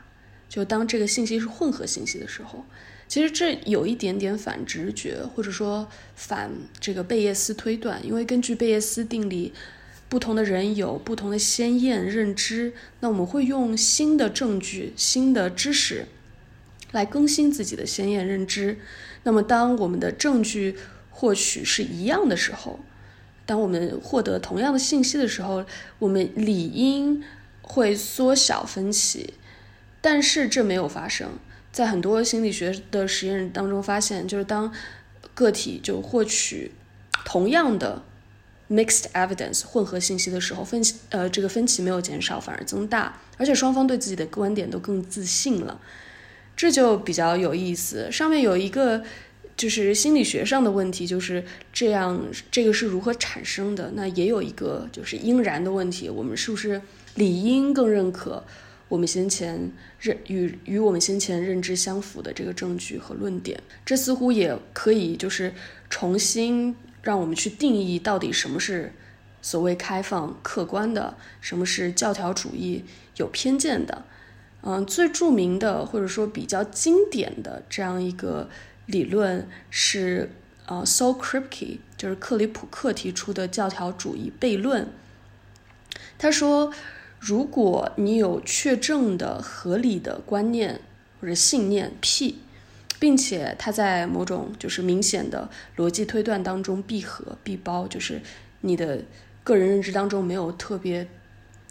[0.49, 2.65] 就当这个信息是混合信息的时候，
[3.09, 9.53] 其实这有一点点反直觉，或者说反这个贝叶斯推断，因为根据贝叶斯定理，
[10.09, 16.07] 不同的人有不同的先验认知，那我们会用新的证据、新的知识
[16.93, 18.79] 来更新自己的先验认知。
[19.25, 20.77] 那么，当我们的证据
[21.11, 22.79] 获取是一样的时候，
[23.47, 25.65] 当我们获得同样的信息的时候，
[25.99, 27.23] 我们理应
[27.63, 29.35] 会缩小分歧。
[30.01, 31.31] 但是这没有发生
[31.73, 34.71] 在很多心理学的实验当中发现，就是当
[35.33, 36.73] 个体就获取
[37.25, 38.03] 同样的
[38.71, 45.81] mixed evidence 混合信息的时候，分歧呃这个分歧没有减少，反而增大，而且双方对自己的观点都更自信了。
[46.55, 48.13] 这就比较有意思。
[48.13, 49.03] 上面有一个
[49.57, 53.93] 就是心理学上的问题，就是这样，这个是如何产生的？
[53.95, 56.83] 那也有一个就是应然的问题，我们是不是
[57.15, 58.43] 理应更认可
[58.89, 63.61] 我们先前认与与我们先前认知相符的这个证据和论点？
[63.85, 65.53] 这似乎也可以就是
[65.89, 68.93] 重新让我们去定义到底什么是
[69.41, 72.85] 所谓开放客观的，什么是教条主义
[73.17, 74.05] 有偏见的。
[74.63, 78.49] 嗯，最著名的或者说比较经典的这样一个
[78.87, 80.31] 理论是
[80.67, 84.89] 呃，Saul Kripke，就是克里普克提出的教条主义悖论。
[86.19, 86.73] 他说，
[87.19, 90.81] 如果你有确证的合理的观念
[91.21, 92.39] 或者信念 P，
[92.99, 98.21] 并且它在某种就是明显的逻辑推断当中闭合闭包，就是
[98.61, 99.03] 你的
[99.43, 101.07] 个人认知当中没有特别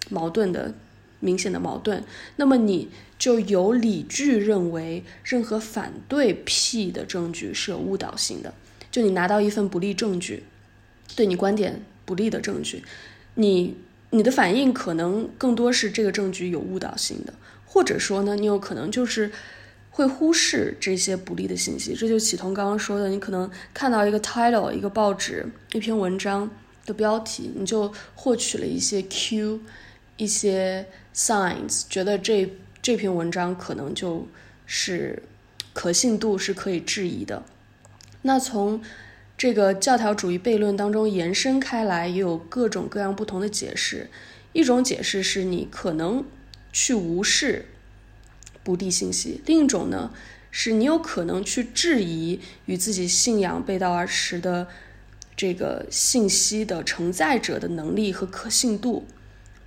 [0.10, 0.74] 矛盾的。
[1.20, 2.04] 明显的矛盾，
[2.36, 2.90] 那么你
[3.24, 8.54] 就有理据认为任何反对 P 的证据是有误导性的。
[8.92, 10.44] 就你拿到一份不利证据，
[11.16, 12.84] 对你观点不利的证据，
[13.36, 13.78] 你
[14.10, 17.34] 你的反应可能更多是这个证据有误导性的，
[17.66, 19.32] 或者说呢，你有可能就是
[19.92, 21.96] 会忽视这些不利的信息。
[21.96, 26.52] 这就启同刚刚说的，你可能看到一个 title，一个报纸一篇文章
[26.86, 29.62] 的标题，你就获取了一些 Q。
[30.16, 32.48] 一些 signs 觉得这
[32.84, 34.28] 这篇文章可能就
[34.66, 35.24] 是
[35.72, 37.44] 可信度是可以质疑的。
[38.24, 38.82] 那从
[39.38, 44.10] 这个教条主义悖论当中延伸开来，也有各种各样不同的解释。
[44.52, 46.26] 一种解释是你可能
[46.72, 47.66] 去无视
[48.64, 50.14] 不利信息，另一种呢
[50.52, 54.68] 是你有可能去质疑与自己信仰背道而驰的
[55.36, 59.08] 这个信息的承载者的能力和可信度。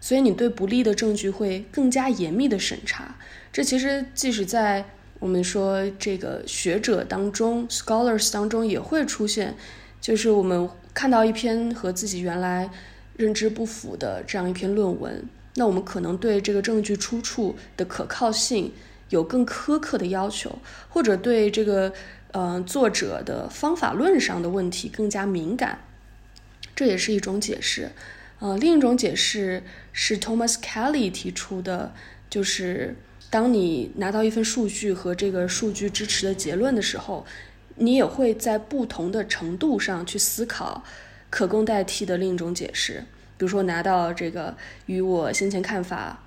[0.06, 3.16] 所以你对不利的证据会更加严密的审查，
[3.52, 4.84] 这其实即使在
[5.18, 9.56] 我们说这个学者当中，scholars 当中也会出现，
[10.00, 12.70] 就是我们看到一篇和自己原来
[13.16, 15.24] 认知不符的这样一篇论文，
[15.56, 18.72] 那我们可能对这个证据出处的可靠性
[19.08, 20.56] 有更苛刻的要求，
[20.88, 21.92] 或者对这个
[22.30, 25.80] 呃作者的方法论上的问题更加敏感，
[26.76, 27.90] 这也是一种解释。
[28.38, 29.62] 呃，另一种解释
[29.92, 31.94] 是 Thomas Kelly 提出的，
[32.28, 32.94] 就是
[33.30, 37.24] 当你拿到一份数据和这个数据支持的结论的时候，
[37.76, 40.84] 你也会在不同的程度上去思考
[41.30, 43.04] 可供代替的另一种解释。
[43.38, 44.56] 比如说，拿到这个
[44.86, 46.22] 与我先前看法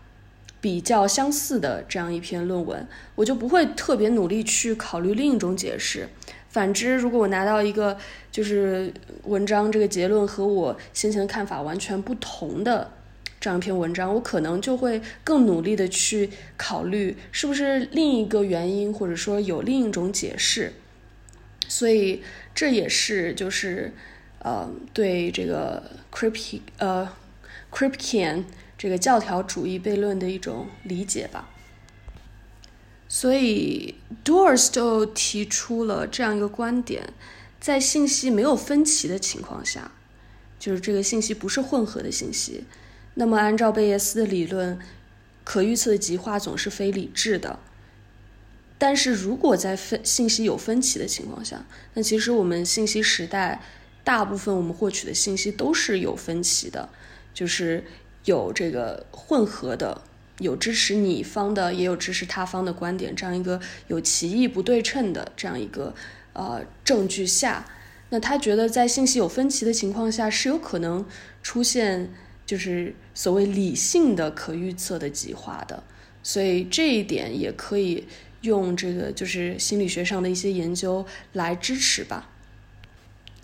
[0.61, 6.09] 比较相似的这样一篇论文，我就不会特别努力去考虑另一种解释。
[6.49, 7.97] 反之，如果我拿到一个
[8.31, 8.91] 就是
[9.23, 12.91] 文章这个结论和我先前的看法完全不同的
[13.39, 20.73] 这样一篇文章，我可能就会更努力的去考虑是不是另一个原因，或者说有另一种解释。
[21.67, 22.23] 所以
[22.55, 23.93] 这也是就是
[24.39, 27.07] 呃对这个 Kripke 呃
[27.71, 28.45] Kripkean
[28.75, 31.47] 这个教条主义悖论的一种理解吧。
[33.11, 37.11] 所以 d o r s 就提出了这样一个观点：
[37.59, 39.91] 在信息没有分歧的情况下，
[40.59, 42.65] 就是这个信息不是混合的信息，
[43.15, 44.77] 那么按照贝叶斯的理论，
[45.43, 47.57] 可预测的极化总是非理智的。
[48.77, 53.63] 但是如果在分信息有分歧的情况下，那其实我们信息时代
[54.03, 56.87] 大部分我们获取的信息都是有分歧的，
[57.33, 57.83] 就是
[58.25, 60.03] 有这个混合的。
[60.39, 65.93] 有支持你方的，也有支持他方的观点，这样一个有歧义不对称的这样一个
[66.33, 67.65] 呃证据下，
[68.09, 71.05] 那他觉得在信息有分歧的情况下，是有可能
[71.43, 72.11] 出现
[72.45, 75.83] 就是所谓理性的可预测的极化的，
[76.23, 78.07] 所以这一点也可以
[78.41, 82.29] 用这个就是心理学上的一些研究来支持吧。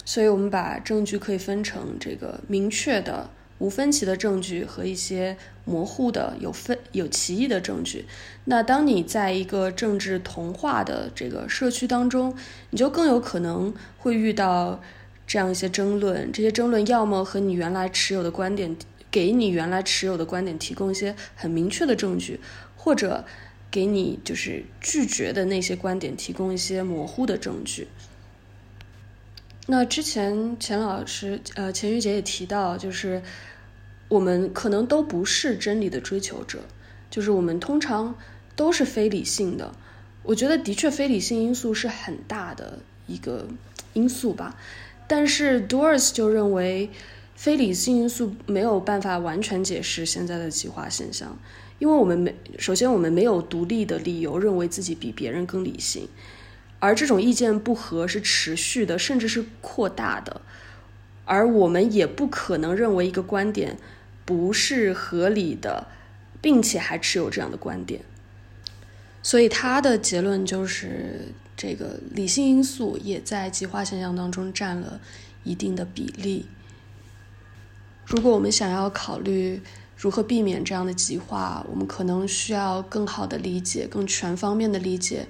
[0.06, 3.30] 所以我们把证据可以分成这个明确的
[3.66, 8.05] 无分歧的证据和一些模糊的、有分有歧义的证据。
[8.43, 12.38] 那当你在一个政治同化的这个社区当中，
[12.70, 14.80] 你就更有可能会遇到
[15.26, 16.32] 这样一些争论。
[16.32, 18.76] 这些争论要么和你原来持有的观点，
[19.09, 22.39] 给你原来持有的观点提供一些很明确的证据，
[22.78, 23.26] 或者
[23.72, 27.88] 给你就是拒绝的那些观点提供一些模糊的证据。
[29.68, 33.24] 那之前钱老师，呃，钱玉杰也提到，就是
[34.08, 36.60] 我们可能都不是真理的追求者，
[37.10, 38.16] 就是我们通常
[38.56, 39.74] 都是非理性的。
[40.24, 43.47] 我觉得的确，非理性因素是很大的一个
[43.93, 44.56] 因素吧。
[45.08, 46.89] 但是 Doris 就认为，
[47.36, 51.38] 非理性因素没有办法完全解释现在的极化现象，
[51.78, 56.08] 因为我们没，首先我们没有独立的理由认为自己比别人更理性。
[56.80, 60.41] 而这种意见不合是持续的，甚至是扩大的，
[61.26, 63.78] 而我们也不可能认为一个观点
[64.24, 65.88] 不是合理的，
[66.42, 68.02] 并且还持有这样的观点。
[69.22, 75.00] 所以他的结论就是，这个理性因素也在极化现象当中占了
[75.44, 76.46] 一定的比例。
[78.06, 79.60] 如果我们想要考虑
[79.98, 85.28] 如何避免这样的极化，我们可能需要更好的理解、更全方面的理解。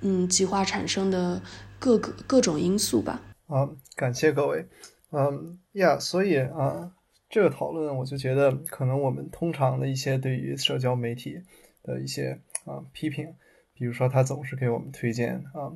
[0.00, 1.40] 嗯，极化产生的
[1.78, 3.20] 各个各种因素吧。
[3.46, 4.66] 好，感谢各位。
[5.12, 6.94] 嗯呀，所以啊，
[7.28, 11.42] 这个讨论我就觉得，可能我们通常的一些对于社交媒体
[11.82, 13.34] 的一些啊批评，
[13.74, 15.72] 比如说他总是给我们推荐啊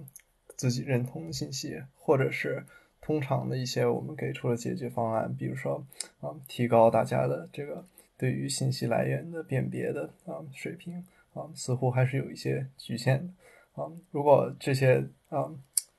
[0.57, 2.64] 自己认同的信息，或者是
[3.01, 5.85] 通常的一些我们给出了解决方案，比如说
[6.20, 7.85] 啊提高大家的这个
[8.16, 11.05] 对于信息来源的辨别的啊水平
[11.35, 13.82] 啊，似乎还是有一些局限的。
[13.82, 15.53] 啊，如果这些啊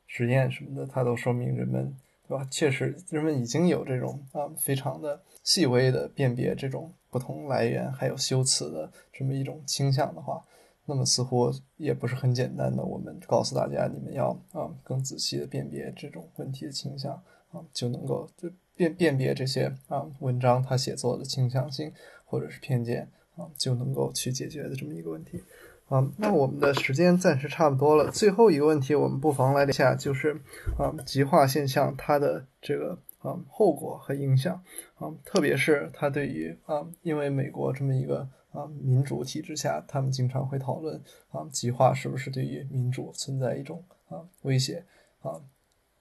[0.08, 1.94] 实验什么的，它都说明人们
[2.28, 2.48] 对吧？
[2.50, 10.44] 确实，人们已经有这种啊非常的细微的辨别这种不同来源还有修辞的这么一种倾向的话，
[10.86, 12.84] 那么似乎也不是很简单的。
[12.84, 17.14] 我们告诉大家，你们要啊更仔细的辨别这种问题的倾向
[17.52, 21.92] 啊，就能够就辨辨别这些啊文章它写作的倾向性
[22.26, 25.42] 或者是偏见啊，就能够去解决的这么一个问题。
[25.88, 28.10] 啊，那我们的时间暂时差不多了。
[28.10, 30.42] 最后一个问题，我们不妨来聊一下，就是
[30.78, 34.64] 啊，极化现象它的这个啊后果和影响
[34.96, 44.84] 啊，特别是它对于啊，因为美国这么一个啊民主体制下，他们经常会讨论啊，极化是不是对于民主存在一种啊威胁
[45.22, 45.40] 啊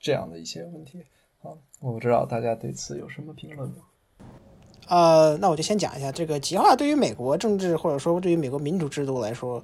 [0.01, 1.05] 这样的一些问题
[1.43, 3.76] 啊，我不知道大家对此有什么评论吗？
[4.89, 9.62] 呃，那我就先讲一下这个极化对于美国政治或者说对于美国民主制度来说，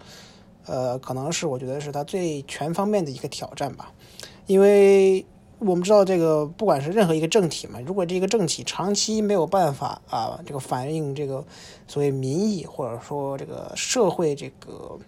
[0.66, 3.92] 呃，可能是我觉得是它最全方面的一个挑战吧。
[4.46, 5.24] 因为
[5.58, 11.44] 我们知道这个不管是任何一个政体嘛，如果这个政体长期没有办法啊，这个反映这个
[11.86, 14.98] 所谓民意或者说这个社会这个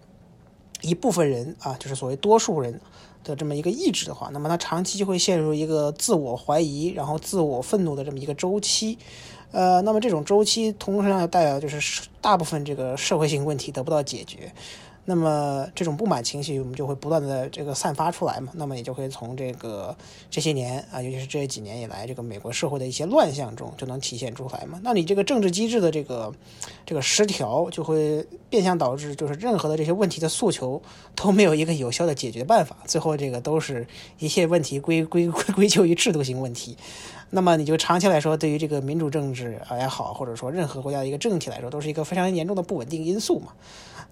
[0.82, 2.78] 一部分人啊，就是所谓多数人
[3.24, 8.98] 的这么一个意志的话，那么他长期就会陷入一个自我怀疑，然后自我愤怒的这么一个周期。
[9.50, 14.52] 呃，那么这种周期同时呢代表就是大部分这个社会性问题得不到解决。
[15.04, 18.52] 那么这种不满情绪，我们就会不断的这个散发出来嘛。
[18.54, 19.96] 那么也就会从这个
[20.30, 24.80] 这些年啊，尤其是这几年以来，这个美国社会的一些乱象中就能体现出来嘛。
[24.84, 26.32] 那你这个政治机制的这个
[26.86, 30.80] 这个失调，就会变相导致，就是任何的这些问题的诉求
[31.16, 32.76] 都没有一个有效的解决办法。
[32.86, 33.84] 最后这个都是
[34.20, 36.76] 一切问题归归归归咎于制度性问题。
[37.30, 43.52] 那么你就长期来说，对于这个民主政治也好，或者说任何国家的一个政体来说，都是一个非常严重的不稳定因素嘛。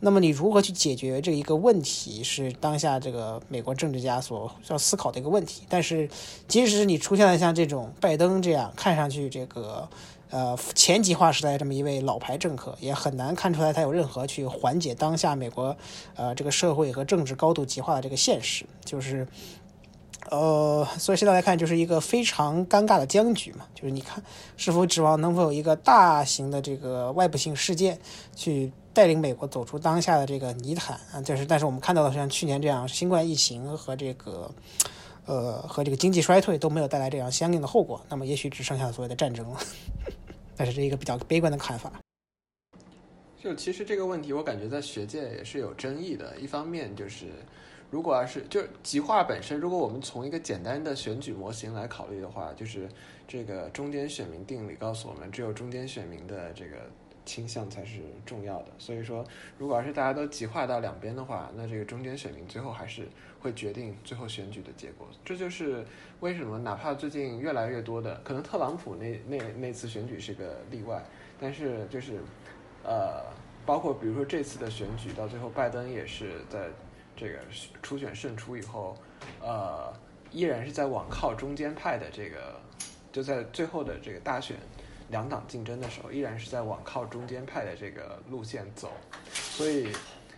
[0.02, 5.62] 那么你如何去解决这一个问题，是当下这个美国政治家所要思考的一个问题。
[5.68, 6.08] 但是，
[6.48, 9.86] 即使是你出现了像这种拜登这样看上去这个
[10.30, 15.76] 呃前极化时代这么一位老牌政客，也很难看出来他有任何去缓解当下美国
[16.16, 18.64] 呃这个社会和政治高度极化的这个现实。
[18.82, 19.28] 就是
[20.30, 23.66] 呃，所以现在来看，就是一个非常尴尬的僵局嘛。
[23.74, 24.24] 就是你看，
[24.56, 27.98] 是否指望能否有一个大型的这个外部性事件
[28.34, 28.72] 去？
[28.92, 34.50] 带领美国走出当下的这个泥潭啊，就是但是我们看到的像去年这样新冠疫情和这个
[35.26, 39.60] 呃和这个经济衰退都没有带来这样相应的后果，那么也许只剩下所谓的战争了。
[40.56, 41.92] 但是这一个比较悲观的看法。
[43.38, 46.36] 就其实这个问题，我感觉在学界也是有争议的。
[46.38, 47.26] 一方面就是，
[47.90, 52.86] 如果要是就是极化本身，如果我们从一个简单的选举模型来考虑的话，就是
[53.26, 56.76] 这个中间选民定理告诉我们，只有中间选民的这个。
[57.30, 58.72] 倾向才是重要的。
[58.76, 59.24] 所以说，
[59.56, 63.06] 如果要是大家都极化到两边的话，那这个中间选民最后还是
[63.40, 65.06] 会决定最后选举的结果。
[65.24, 65.86] 这就是
[66.18, 71.00] 为什么哪怕最近越来越多的，可能特朗普那那那次选举是个例外，
[71.38, 72.18] 但是就是
[72.82, 73.22] 呃，
[73.64, 76.66] 包括比如说这次的选举到最后，拜登也是在
[77.16, 77.38] 这个
[77.80, 78.96] 初选胜出以后，
[79.40, 79.92] 呃，
[80.32, 82.60] 依然是在往靠中间派的这个，
[83.12, 84.56] 就在最后的这个大选。
[85.10, 88.92] 两党竞争的时候，依然是在往靠中间派的这个路线走，
[89.32, 89.88] 所以，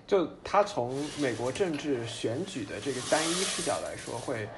[0.07, 4.49] 就他从美国政治选举的这个单一视角来说，会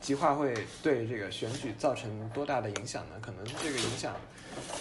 [0.00, 3.16] 极化会对这个选举造成多大的影响呢？
[3.20, 4.14] 可能这个影响，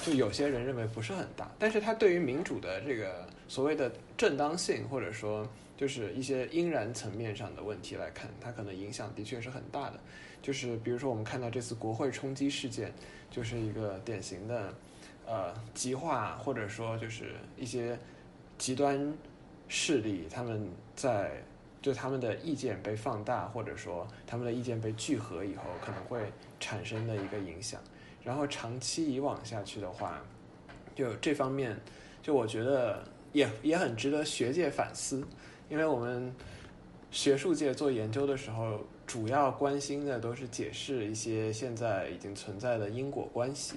[0.03, 9.99] 就有些人认为不是很大，但是他对于民主的这个所谓的正当性，或者说就是一些应然层面上的问题来看，它可能影响的确是很大的。
[10.43, 12.93] 就是比如说我们看到这次国会冲击事件。
[13.29, 14.73] 就是一个典型的，
[15.25, 17.97] 呃，极化或者说就是一些
[18.57, 19.13] 极端
[19.67, 21.43] 势力，他们在
[21.81, 27.81] 就他们的意见被放大，或者说他们的意见被聚合以后，可能会产生的一个影响。
[28.23, 30.21] 然后长期以往下去的话，
[30.95, 31.77] 就这方面，
[32.23, 33.03] 就我觉得
[33.33, 35.25] 也也很值得学界反思，
[35.69, 36.33] 因为我们
[37.11, 38.79] 学术界做研究的时候。
[39.07, 43.75] 主要关心的都是解释一些现在已经存在的因果关系，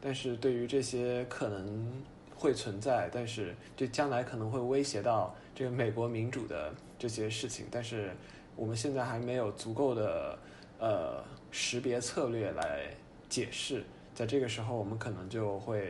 [0.00, 1.92] 但是对于这些可能
[2.36, 8.12] 会存在，但是就将来可能会威胁到这个美国民主的这些事情，但是
[8.54, 10.38] 我们现在还没有足够的
[10.78, 12.88] 呃识别策略来
[13.28, 13.82] 解释，
[14.14, 15.88] 在这个时候我们可能就会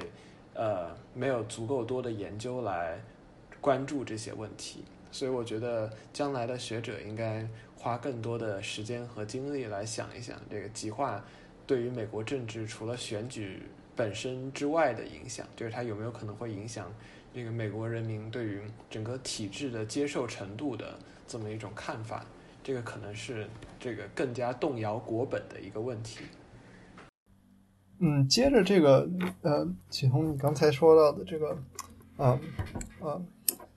[0.55, 2.99] 呃没有足够多的研究来
[3.61, 4.83] 关注这些问题，
[5.13, 7.47] 所以我觉得将来的学者应该。
[7.79, 11.25] 花更多的时间和精力来想一想，这个极化
[11.65, 13.63] 对于美国政治除了选举
[13.95, 16.93] 本身之外的影响，就是它有没有可能会影响
[17.33, 18.61] 这个美国人民对于
[18.91, 22.27] 整个体制的接受程度的这么一种看法，
[22.65, 23.49] 这个可能是
[23.79, 26.25] 这个更加动摇国本的一个问题。
[28.01, 29.09] 嗯，接着这个
[29.43, 31.57] 呃，启宏，你刚才说到的这个
[32.17, 32.41] 啊
[33.01, 33.23] 啊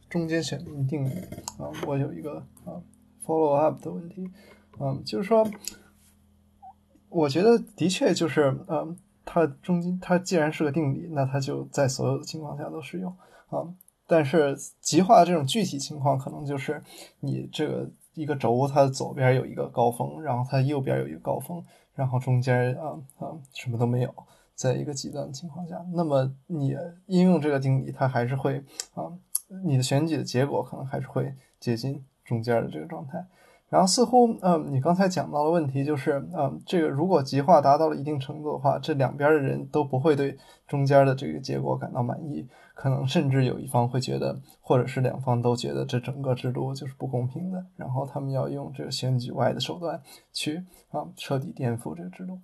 [0.09, 1.11] 中间选民定义
[1.59, 2.81] 啊，我有一个啊。
[3.31, 4.29] Follow up 的问题，
[4.79, 5.47] 嗯，就是说，
[7.07, 13.09] 我觉得的确就是，嗯，它中间它既然是个定理，那它就在所有的情况下都适用
[13.49, 13.73] 啊。
[14.05, 16.83] 但是极化这种具体情况，可能就是
[17.21, 21.63] 你这个一个轴，它左边有一个高峰，然后它右边有一个高峰，
[21.93, 24.13] 然后中间啊啊什么都没有，
[24.53, 26.75] 在一个极端的情况下，那么你
[27.05, 28.57] 应用这个定理，它还是会
[28.93, 29.07] 啊，
[29.63, 32.03] 你的选举的结果可能还是会接近。
[32.31, 33.21] 中间的这个状态，
[33.67, 50.01] 然后似乎，嗯，你刚才讲到的问题就是，嗯，这个如果极化达到了一定程度的话，这两边的人都不会对中间的这个结果感到满意，可能甚至有一方会觉得，或者是两方都觉得这整个制度就是不公平的，然后他们要用这个选举外的手段
[50.31, 52.39] 去啊彻底颠覆这个制度。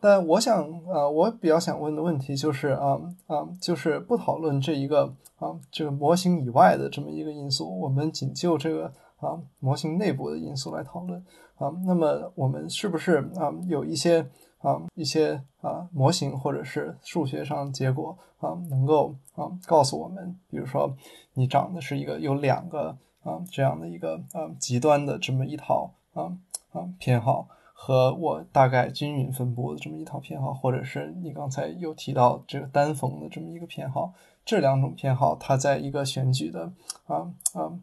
[0.00, 8.92] 但我想，呃，我比较想问的问题就是，啊啊，就是不讨论这一个啊这个模型以外的这么一个因素，我们仅就这个。
[9.22, 14.20] 啊，模型内部的因素来讨论啊，那么我们是不是啊有一些
[14.58, 20.92] 啊一些啊模型或者是数学上结果啊能够啊告诉我们，比如说
[21.34, 26.36] 你长的是一个有两个啊这样的一个啊极端的这么一套啊
[26.72, 34.12] 啊偏好，和我大概均匀分布的这么一套偏好，或者是你刚才有提到这个单峰的这么一个偏好，
[34.44, 36.72] 这两种偏好它在一个选举的
[37.06, 37.78] 啊啊。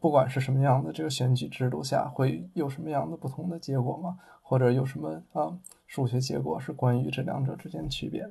[0.00, 4.18] 不管是什么样的这个选举制度下，会有什么样的不同的结果吗？
[4.42, 5.52] 或者有什么啊
[5.86, 8.28] 数学结果是关于这两者之间的区别？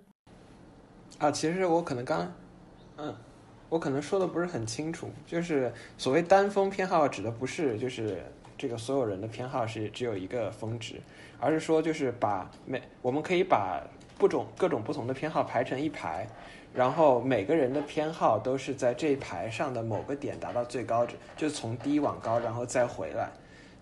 [1.20, 2.32] 啊，其实我可能刚，
[2.98, 3.16] 嗯，
[3.70, 5.10] 我可能说的不是很清楚。
[5.26, 8.24] 就是所谓单峰偏好，指的不是就是
[8.58, 11.00] 这个所有人的偏好是只有一个峰值，
[11.40, 13.82] 而是说就是把每我们可以把
[14.18, 16.28] 不种各种不同的偏好排成一排。
[16.74, 23.30] 然后每个人的偏好都是在这一排上的某个点达到最高值，就从低往高，然后再回来。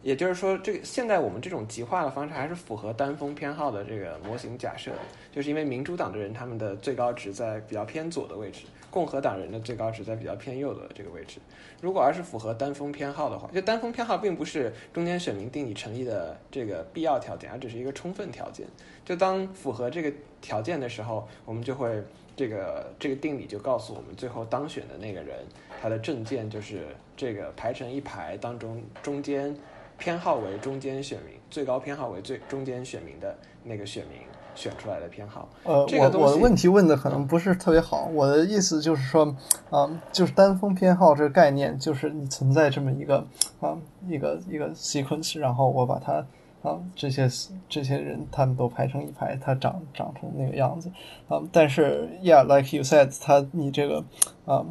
[0.03, 4.91] 也就是说，这个现在我们这种极化的方式还是符合单峰偏好的这个模型假设，
[5.31, 11.39] 就是因为民主党的人他们的最高值在比较偏左的位置，共和党人的最高值在比较偏右的这个位置。
[11.81, 18.65] 如果要是符合单峰偏好的话，就单峰偏好并不是中间选民定理成立的这个必要条件，而只是一个充分条件。
[19.03, 22.01] 就当符合这个条件的时候，我们就会。
[22.37, 25.39] 这个这个定理就告诉我们，最后当选的那个人，
[25.81, 29.53] 他的证件就是这个排成一排当中中间
[29.97, 34.19] 偏好为中间选民，最高偏好为最中间选民的那个选民，
[34.53, 35.49] 选出来的偏好。
[35.63, 39.35] 呃，这个东西我我的问题问的可能不是特别好，我的意思就是说，
[39.71, 43.25] 啊、就是单峰偏好这个概念，就是你存在这么一个
[43.59, 43.75] 啊、
[44.07, 46.23] 一个一个 sequence，然后我把它
[46.67, 47.29] 啊、这些
[47.69, 50.91] 这些人他们都排成一排，他长长成那个样子
[51.29, 54.03] 啊、但是，yeah，like you said，他你这个
[54.45, 54.65] 啊、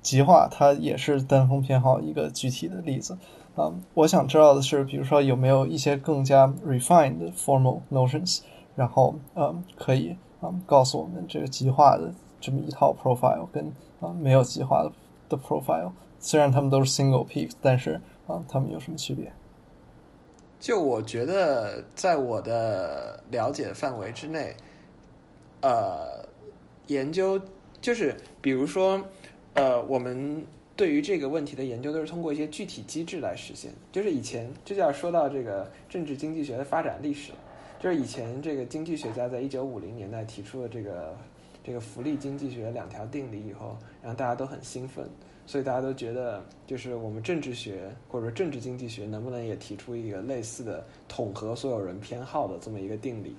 [0.00, 3.18] 极化它也是单峰偏好一个具体的例子。
[3.54, 8.40] 啊、我想知道的是，比如说有没有一些更加 refined formal notions，
[8.74, 14.92] 然后嗯，可以嗯告诉我们这个极化的这么一套 profile 跟啊、没有极化的
[15.28, 15.90] 的 profile，
[16.20, 19.32] 虽然他们都是 single peak，但是啊他们有什么区别？
[20.58, 24.56] 就我觉得，在我的了解范围之内，
[25.60, 26.26] 呃，
[26.86, 27.40] 研究
[27.80, 29.00] 就是比如说，
[29.54, 33.70] 呃，我们对于这个问题的研究都是通过一些具体机制来实现。
[33.92, 37.32] 就是以前这就要说到这个政治经济学的发展历史，
[37.78, 41.14] 就是以前这个经济学家在一九五零年代提出了这个
[41.62, 45.06] 这个福利经济学两条定理以后，然后大家都很兴奋。
[45.46, 53.36] 所以大家都觉得，就是我们政治学或者说政治经济学能不能也提出一个类似的统合所有人偏好的这么一个定理？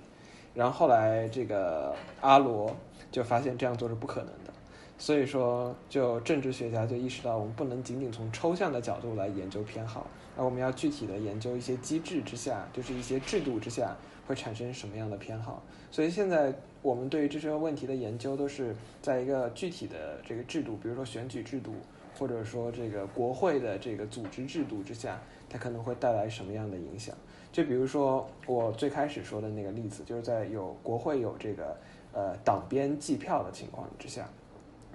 [0.56, 2.74] 然后后来这个阿罗
[3.12, 4.54] 就发现这样做是不可能的，
[4.98, 10.08] 所以说就政治学家就意识到，我们不能仅仅从抽象的角度来研究偏好，
[10.38, 15.62] 而我们要具体的研究一些机制之下，就是一些制度之下会产生什么样的偏好。
[15.92, 21.74] 所以现在我们对于这些问题的研究都是在一个具体的这个制度，比如说选举制度。
[22.18, 27.16] 或者说这个国会的这个组织制度之下，它可能会带来什么样的影响？
[27.52, 31.76] 就比如说我最开始说的那个例子，就是在有国会有这个
[32.14, 34.28] 呃党编计票的情况之下，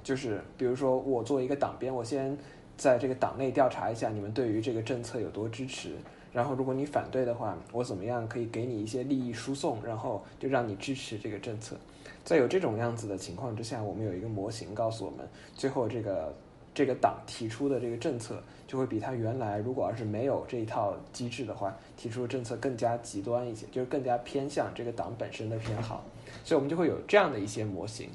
[0.03, 2.37] 就是比如说我作为一个党编，我先
[2.77, 5.97] 在这个党内调查一下你们对于这个政策有多支持，
[6.33, 11.77] 然后如果你反对的话，我怎么样可以给你一些利益输送，然后就让你支持这个政策。
[12.25, 16.35] 在有这种样子的情况之下，我们有一个模型告诉我们，最后这个。
[16.75, 26.03] 这个党提出的这个政策，就会比他原来如果要是没有这一套机制的话，提出的政策更加极端一些，就是更加偏向这个党本身的偏好，
[26.45, 28.09] 所以我们就会有这样的一些模型。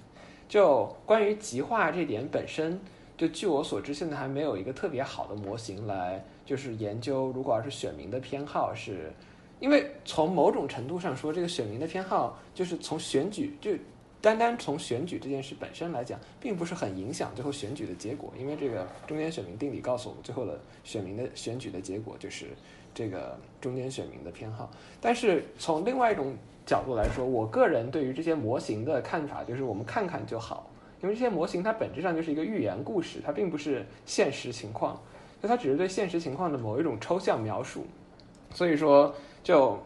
[0.49, 2.79] 就关于极化这点本身，
[3.15, 9.11] 就据我所知，现在还没有一个特别好的模型来就是研究，如果要是选民的偏好是，
[9.59, 13.71] 因为从某种程度上说，这个选民的偏好就是从选举就。
[14.27, 22.47] 单单从选举这件事本身来讲，并不是很影响最后选举的结果，因为这个中间选民定理告诉我们，最后的选民的选举的结果就是
[22.93, 24.69] 这个中间选民的偏好。
[24.99, 26.35] 但是从另外一种
[26.65, 30.69] 角度来说，我个人对于这些模型的看法就是，我们看看就好，
[31.01, 35.01] 因为这些模型它本质上就是一个寓言故事，它并不是现实情况，
[35.41, 37.85] 就它只是对现实情况的某一种抽象描述。
[38.53, 39.81] 所以说，就。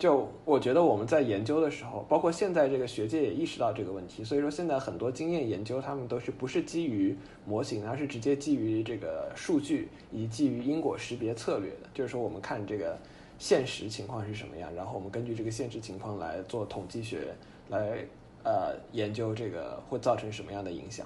[0.00, 7.14] 就我觉得我们在研究的时候，包括现在这个学界也意识到这个问题，所以说现在很多经验研究，他们都是不是基于
[7.44, 11.88] 模型，而是直接基于这个数据以基于因果识别策略的。
[11.92, 12.96] 就是说，我们看这个
[13.38, 17.34] 现实情况是什么样，然后我们根据这个现实情况来做统计学，
[17.68, 17.98] 来
[18.42, 21.04] 呃研究这个会造成什么样的影响。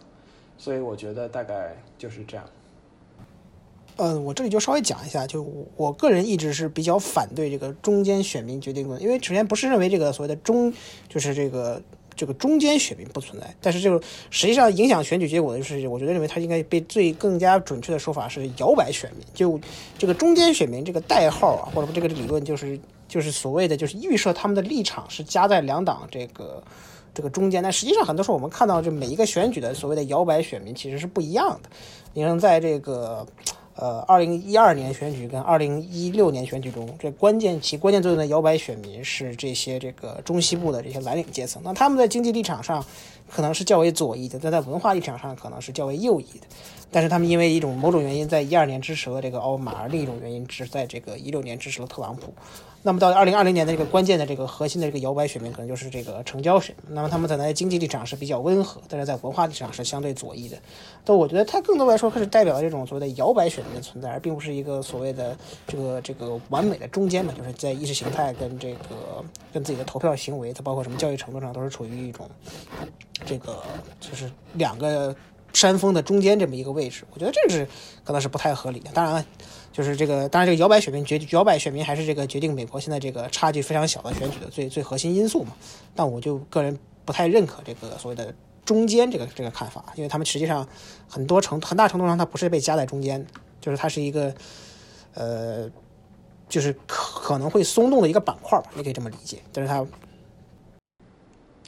[0.56, 2.48] 所以我觉得大概就是这样。
[3.96, 5.46] 嗯，我这里就稍微讲一下，就
[5.76, 10.72] 我个人一直是比较反对这个中间选民决定论，因为首先不是认为这个所谓的中，
[11.08, 11.80] 就是这个
[12.16, 14.00] 这个中间选民不存在，但是这个
[14.30, 19.60] 实际上影响选举结果的就是，我觉得认为它应该被最更加准确的说法是摇摆选民，就
[19.96, 26.62] 这个中间选民这个代号啊，或者说这个理论就是就是所谓的就是预设他们的立场是夹在两党这个。
[27.16, 31.70] 这个中间，但实际上很多时候我们看到，就每一个选举的所谓的摇摆选民其实是不一样的。
[32.12, 33.24] 你像在这个。
[33.76, 41.60] 呃，二零一二年选举跟二零一六年选举中，这关键起关键作用的摇摆选民是这些这个中西部的这些蓝领阶层。
[41.64, 42.84] 那他们在经济立场上
[43.28, 46.46] 可能是较为左翼的，但在文化立场上可能是较为右翼的。
[46.92, 52.32] 但是他们因为一种某种原因，在一二年支持了这个奥巴马，另一种原因是在这个一六年支持了特朗普。
[52.86, 56.77] 那么到二零二零年的这个关键的这个核心的这个摇摆选民，可能就是这个成交选。
[56.86, 60.59] 那么他们在经济立场是比较温和，但是在文化立场是相对左翼的。
[61.02, 65.35] 但我觉得它更多来说，它是代表了这种所谓的摇摆选民的存在，而并不是一个所谓的
[65.66, 72.28] 这个这个完美的中间嘛，就是在意识形态跟这个跟自己的投票行为，它包括什么教育程度上，都是处于一种
[73.24, 73.62] 这个
[73.98, 75.16] 就是两个
[75.55, 77.05] 山峰的中间这么一个位置。
[77.15, 77.66] 我觉得这是
[78.05, 78.90] 可能是不太合理的。
[78.93, 79.24] 当然。
[79.74, 85.52] 就是这个，当然，这个摇摆选民决摇摆选民还是这个决定美国现在这个差距非常小的选举的最最核心因素嘛。
[85.96, 88.32] 但我就个人不太认可这个所谓的
[88.64, 90.64] 中间这个这个看法，因为他们实际上
[91.09, 93.26] 很多程很大程度上它不是被夹在中间，
[93.60, 94.32] 就是它是一个
[95.14, 95.68] 呃，
[96.48, 99.38] 就是可能会松动的一个板块吧，你可以这么理解。
[99.52, 99.84] 但是它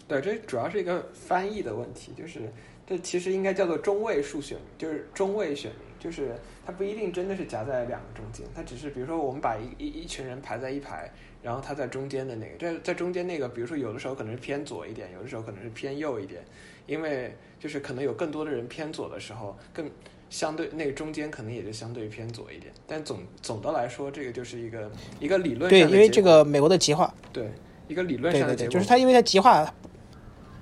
[0.06, 2.52] 对，这主要是一个翻译的问题，就是
[2.86, 11.10] 这其实应该叫做中位数选，就是中位选，就是它不一定真的是夹在两个中间，它只是比如说我们把一一一群人排在一排，
[11.43, 16.44] 然后它在中间的那个，在在中间那个，比如说有的时候可能是偏左一点，有的时候可能是偏右一点，
[16.86, 19.90] 因为就是可能有更多的人偏左的时候，更
[20.28, 24.90] 相对那个中间可能也就相对偏左一点，但总总的来说，这个就是一个
[25.20, 27.48] 一个理论对，上的因为这个美国的极化，对
[27.89, 29.73] 一个理论对对对，上的结果，就是它因为它极化，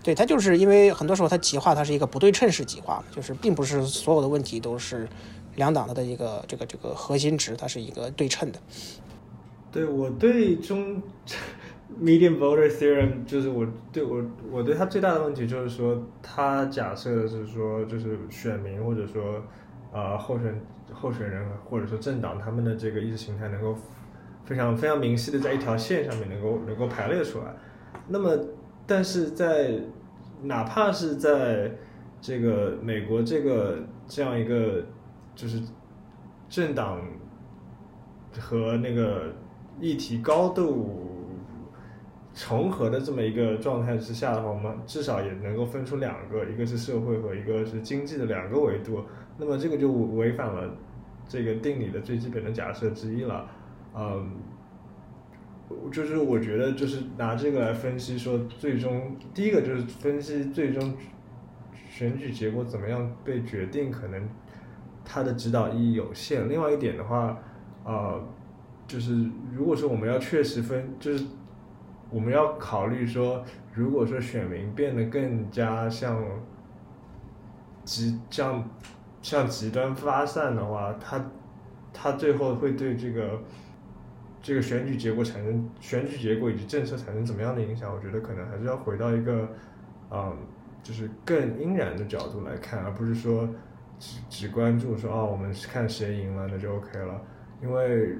[0.05, 5.09] 对它就是因为很多时候它极化它是一个不对称式极化，就是并不是所有的问题都是
[5.56, 8.59] 两党它的一个这个这个核心值它是一个对称的。
[9.72, 11.02] 对我对中
[12.02, 14.22] median voter theorem 就是我对我
[14.52, 19.43] 我对它最大的问题就是说，它假设的是说，就是选民或者说
[19.93, 20.60] 呃候选
[20.93, 23.74] 候选人或者说政党他们的这个意识形态能够
[24.44, 27.47] 非常非常明晰的在一条线上面能够能够排列出来。
[28.06, 28.36] 那么，
[28.86, 29.81] 但是在
[30.43, 31.70] 哪怕是在
[32.20, 34.85] 这个美国这个这样一个
[35.35, 35.61] 就是
[36.48, 37.01] 政党
[38.39, 39.32] 和那个
[39.81, 41.01] 议题高度
[42.35, 49.02] 重合的这么一个状态之下的话，我们至少也能够分出两个，一个是社会和一个是经济的两个维度。
[49.39, 50.69] 那么这个就违反了
[51.28, 53.48] 这个定理的最基本的假设之一了。
[53.94, 54.31] 嗯，
[55.92, 60.94] 就是我觉得就是拿这个来分析说，最终第一个就是分析最终
[61.88, 64.28] 选举结果怎么样被决定，可能
[65.05, 66.48] 它的指导意义有限。
[66.48, 67.38] 另外一点的话，
[67.84, 68.20] 呃，
[68.86, 71.24] 就是如果说我们要确实分，就是
[72.10, 76.22] 我们要考虑说，如果说选民变得更加像
[77.84, 78.70] 极像
[79.22, 81.30] 像极端发散的话，他
[81.92, 83.40] 他最后会对这个
[84.44, 87.90] 这个选举结果产生选举结果以及政策产生怎么样的影响？
[87.90, 89.48] 我觉得可能还是要回到一个
[90.10, 90.36] 嗯，
[90.82, 93.48] 就是更应然的角度来看，而不是说
[93.98, 97.18] 只只关注说哦，我们是看谁赢了那就 OK 了。
[97.62, 98.18] 因为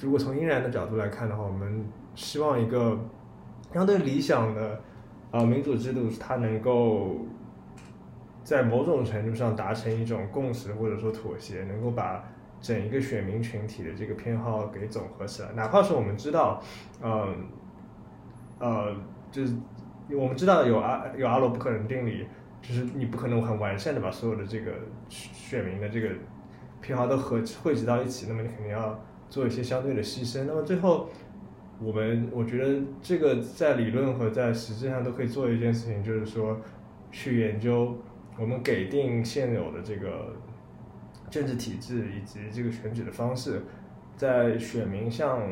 [0.00, 1.84] 如果从应然的角度来看的话，我们
[2.14, 2.98] 希望一个
[3.74, 4.80] 相对理想的
[5.30, 7.26] 呃民主制度，它能够
[8.42, 12.24] 在某种程度上达成一种共识或者说妥协，能够把
[12.60, 15.52] 整一个选民群体的这个偏好给总合起来。
[15.54, 16.62] 哪怕是我们知道，
[17.02, 17.46] 嗯
[18.58, 18.94] 呃，
[19.30, 19.54] 就是
[20.10, 22.26] 我们知道有阿有阿罗不可能定理，
[22.62, 24.72] 就是你不可能很完善的把所有的这个
[25.08, 26.10] 选民的这个
[26.80, 30.44] 偏好都合汇集到一起，那么你肯定要做一些相对的牺牲。
[30.46, 31.08] 那么最后，
[31.80, 36.58] 我们我觉得这个在理论和在实质上都可以做一件事情，就是说
[37.10, 37.96] 去研究
[38.38, 40.34] 我们给定现有的这个
[41.30, 43.62] 政治体制以及这个选举的方式，
[44.16, 45.42] 在选民向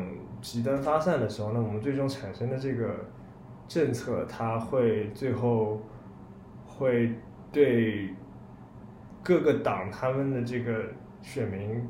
[0.41, 2.95] 极端发散的时候，那我们最终产生的这个
[3.67, 5.81] 政策，它会最后
[6.65, 7.13] 会
[7.51, 8.13] 对
[9.23, 10.83] 各个党他们的这个
[11.21, 11.81] 选民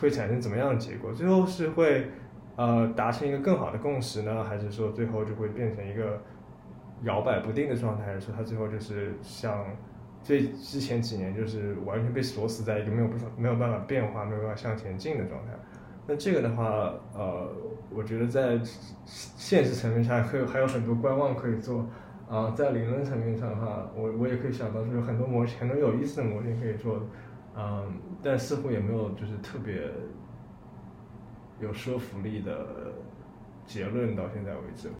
[0.00, 1.12] 会产生怎么样的结果？
[1.12, 2.08] 最后是会
[2.56, 6.22] 呃达成一个更好的共识呢，还是说最后就会变成一个
[7.02, 8.04] 摇摆不定的状态？
[8.04, 9.64] 还是说它最后就是像
[10.26, 15.52] 所以之前几年就是完全被锁死在一个没有办法没有办法变化、没有办法向前进的状态？
[16.04, 17.48] 那这个的话，呃，
[17.90, 18.60] 我觉得在
[19.06, 21.86] 现实层面上还有还有很多观望可以做。
[22.28, 27.00] 啊、在理论层面上的话，我我也可以想到说有很多模型，很多有意思的模型可以做，
[27.56, 29.80] 嗯，但似乎也没有就是特别
[31.60, 32.92] 有说服力的
[33.64, 34.90] 结论到现在为止。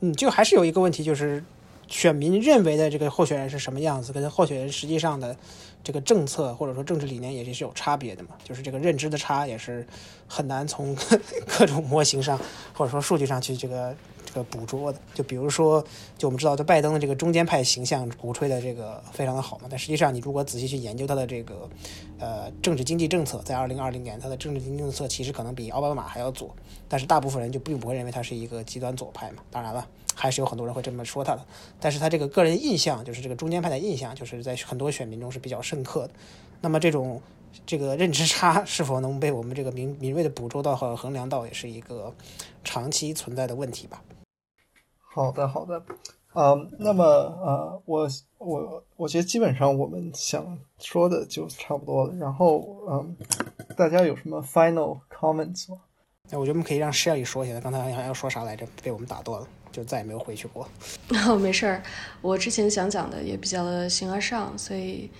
[0.00, 1.40] 嗯，就还是有一个问题，就是
[1.88, 5.36] 选民认为的这个候选人是什么样子，跟候选人实际上的
[5.84, 8.30] 这个政策或者说政治理念也是有差别的嘛。
[8.42, 9.86] 就是这个认知的差也是
[10.26, 10.96] 很难从
[11.46, 12.38] 各种模型上
[12.72, 13.94] 或者说数据上去这个
[14.36, 15.00] 个捕捉的。
[15.14, 15.84] 就比如说，
[16.16, 21.68] 就我们知道，就拜登的这个中间派形象鼓吹的这个非常的好嘛，但实际上你如果仔细去研究他的这个
[22.18, 26.54] 呃政治经济政策，在二零二零年他的政治经济政策其实可能比奥巴马还要左，
[26.88, 29.42] 但是大部分人就并不会认为他是一个极端左派嘛。
[29.50, 29.86] 当然了。
[30.18, 31.44] 还是有很多人会这么说他的，
[31.78, 36.10] 但是他这个个人印象，就是这个中间派的印象，就是在很多选民中是比较深刻的。
[36.62, 37.20] 那么这种
[37.66, 42.14] 这个认知差是否能被我们这个敏敏锐的捕捉到和衡量到，也是一个
[42.64, 44.02] 长期存在的问题吧。
[45.16, 45.82] 好的，好的，
[46.34, 48.06] 嗯，那么呃，我
[48.36, 52.14] 我我觉得基本上我们想说的就差不多了。
[52.16, 53.16] 然后嗯，
[53.74, 55.78] 大家有什么 final comments 吗？
[56.30, 59.48] 那我觉得我们可以让 Shelly 说一下，刚才好像要说啥来着，被我们打断了。
[59.72, 60.68] 就再也没有回去过。
[61.26, 61.82] 哦，没事儿，
[62.20, 65.10] 我之前想讲的也比较的形而上，所以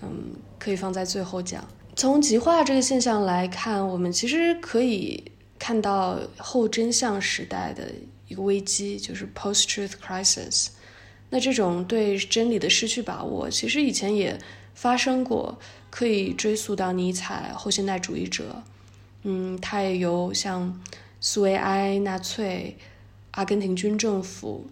[0.00, 1.62] 嗯，可以放在最后讲。
[1.94, 5.22] 从极化这个现象来看，我们其实可以
[5.58, 7.84] 看到后真相时代的
[8.32, 10.68] 一个危机，就是 post-truth crisis。
[11.28, 14.38] 那这种对真理的失去把握，其实以前也
[14.74, 15.58] 发生过，
[15.90, 18.62] 可以追溯到尼采、后现代主义者。
[19.24, 20.80] 嗯，他也有像
[21.20, 22.76] 苏维埃、纳粹、
[23.32, 24.66] 阿根廷军政府、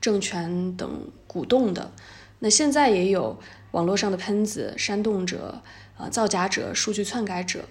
[0.00, 1.92] 政权等鼓动的。
[2.40, 3.38] 那现在也有
[3.70, 5.62] 网络上的喷子、煽动者、
[5.96, 7.64] 啊造假者、数据篡改者，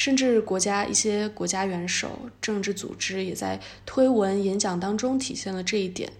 [0.00, 6.10] 甚至国家一些国家元首、政治组织也在推文、演讲当中体现了这一点。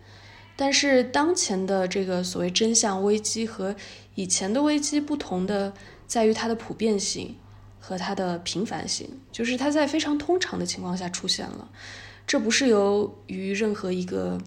[0.54, 3.74] 但是当前的这个所谓真相危机和
[4.16, 5.72] 以前的危机不同的
[6.06, 7.34] 在于它的普遍性
[7.78, 11.66] 和它的频繁性，就是它在非常通常的情况下出现了，
[12.26, 14.38] 这不是由于任何一个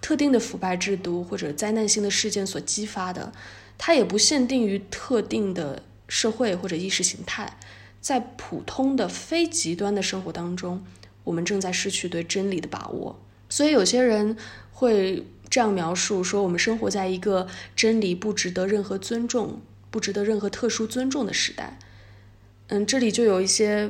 [0.00, 3.32] 特定的腐败制度或者灾难性的事件所激发的，
[3.76, 7.58] 它也不限定于特定的社会或者意识形态，
[8.00, 10.84] 在普通的非极端的生活当中，
[11.24, 13.18] 我们正在失去对真理的把握，
[13.48, 14.36] 所以有些人
[14.72, 15.24] 会。
[15.48, 17.46] 这样描述说，我们生活在一个
[17.76, 19.60] 真理不值得任何尊重、
[19.92, 21.78] 不值得任何特殊尊重的时代。
[22.66, 23.88] 嗯，这里就有一些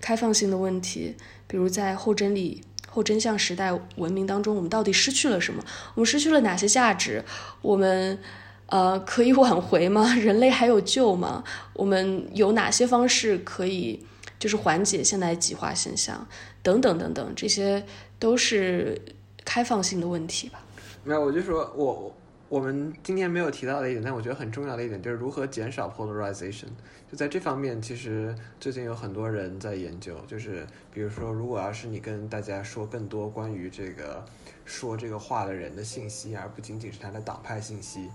[0.00, 1.14] 开放性的问题，
[1.46, 5.62] 比如在后真理、后真相时代文明当中，我们到底失去了什么？
[5.94, 7.22] 我们失去了哪些价值？
[7.60, 8.18] 我们
[8.66, 10.14] 呃可以挽回吗？
[10.16, 11.42] 人类还有救吗？
[11.72, 14.04] 我们有哪些方式可以
[14.38, 16.26] 就是缓解现代极化现象？
[16.62, 17.84] 等等等等，这些
[18.18, 19.00] 都是
[19.44, 20.60] 开放性的问题吧。
[21.04, 22.12] 没有，我就说我
[22.48, 26.66] 我们今天没有提到的一点，但我觉得很重要的一点就是如何减少 polarization。
[27.08, 34.24] 就在这方面，其实最近有很多人在研究，就是比如说，如果要是你跟大家说更多关于这个
[34.64, 38.10] 说这个话的人的信息，而不仅仅是他的党派信息，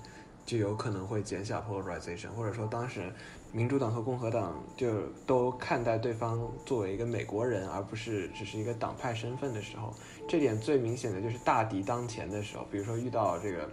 [0.51, 2.27] 就有可能会减小 polarization。
[2.35, 3.09] 或者说，当时
[3.53, 9.93] 民主党和共和党就都看待对方作为一个美国人，而不是只是一个党派身份的时候。
[10.27, 13.69] 这点最明显的就是大敌当前的时候，比如说遇到这个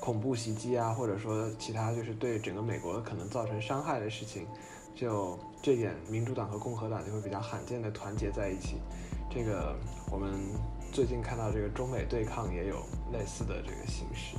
[0.00, 4.46] 恐怖袭击啊，或者说其他就是对整个美国可能造成伤害的事情，
[4.94, 8.76] 就这点民主党和共和党就会比较罕见的团结在一起。
[9.28, 9.76] 这个
[10.10, 10.32] 我们
[10.92, 12.76] 最近看到这个中美对抗也有
[13.12, 14.36] 类似的这个形式，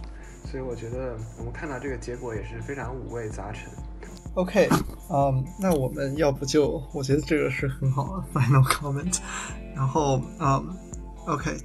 [0.50, 3.70] 所以我觉得我们看到这个结果也是非常五味杂陈。
[4.36, 4.70] OK，
[5.10, 9.20] 嗯，那我们要不就我觉得这个是很好的 final comment，
[9.76, 10.78] 然后嗯。
[11.26, 11.58] OK，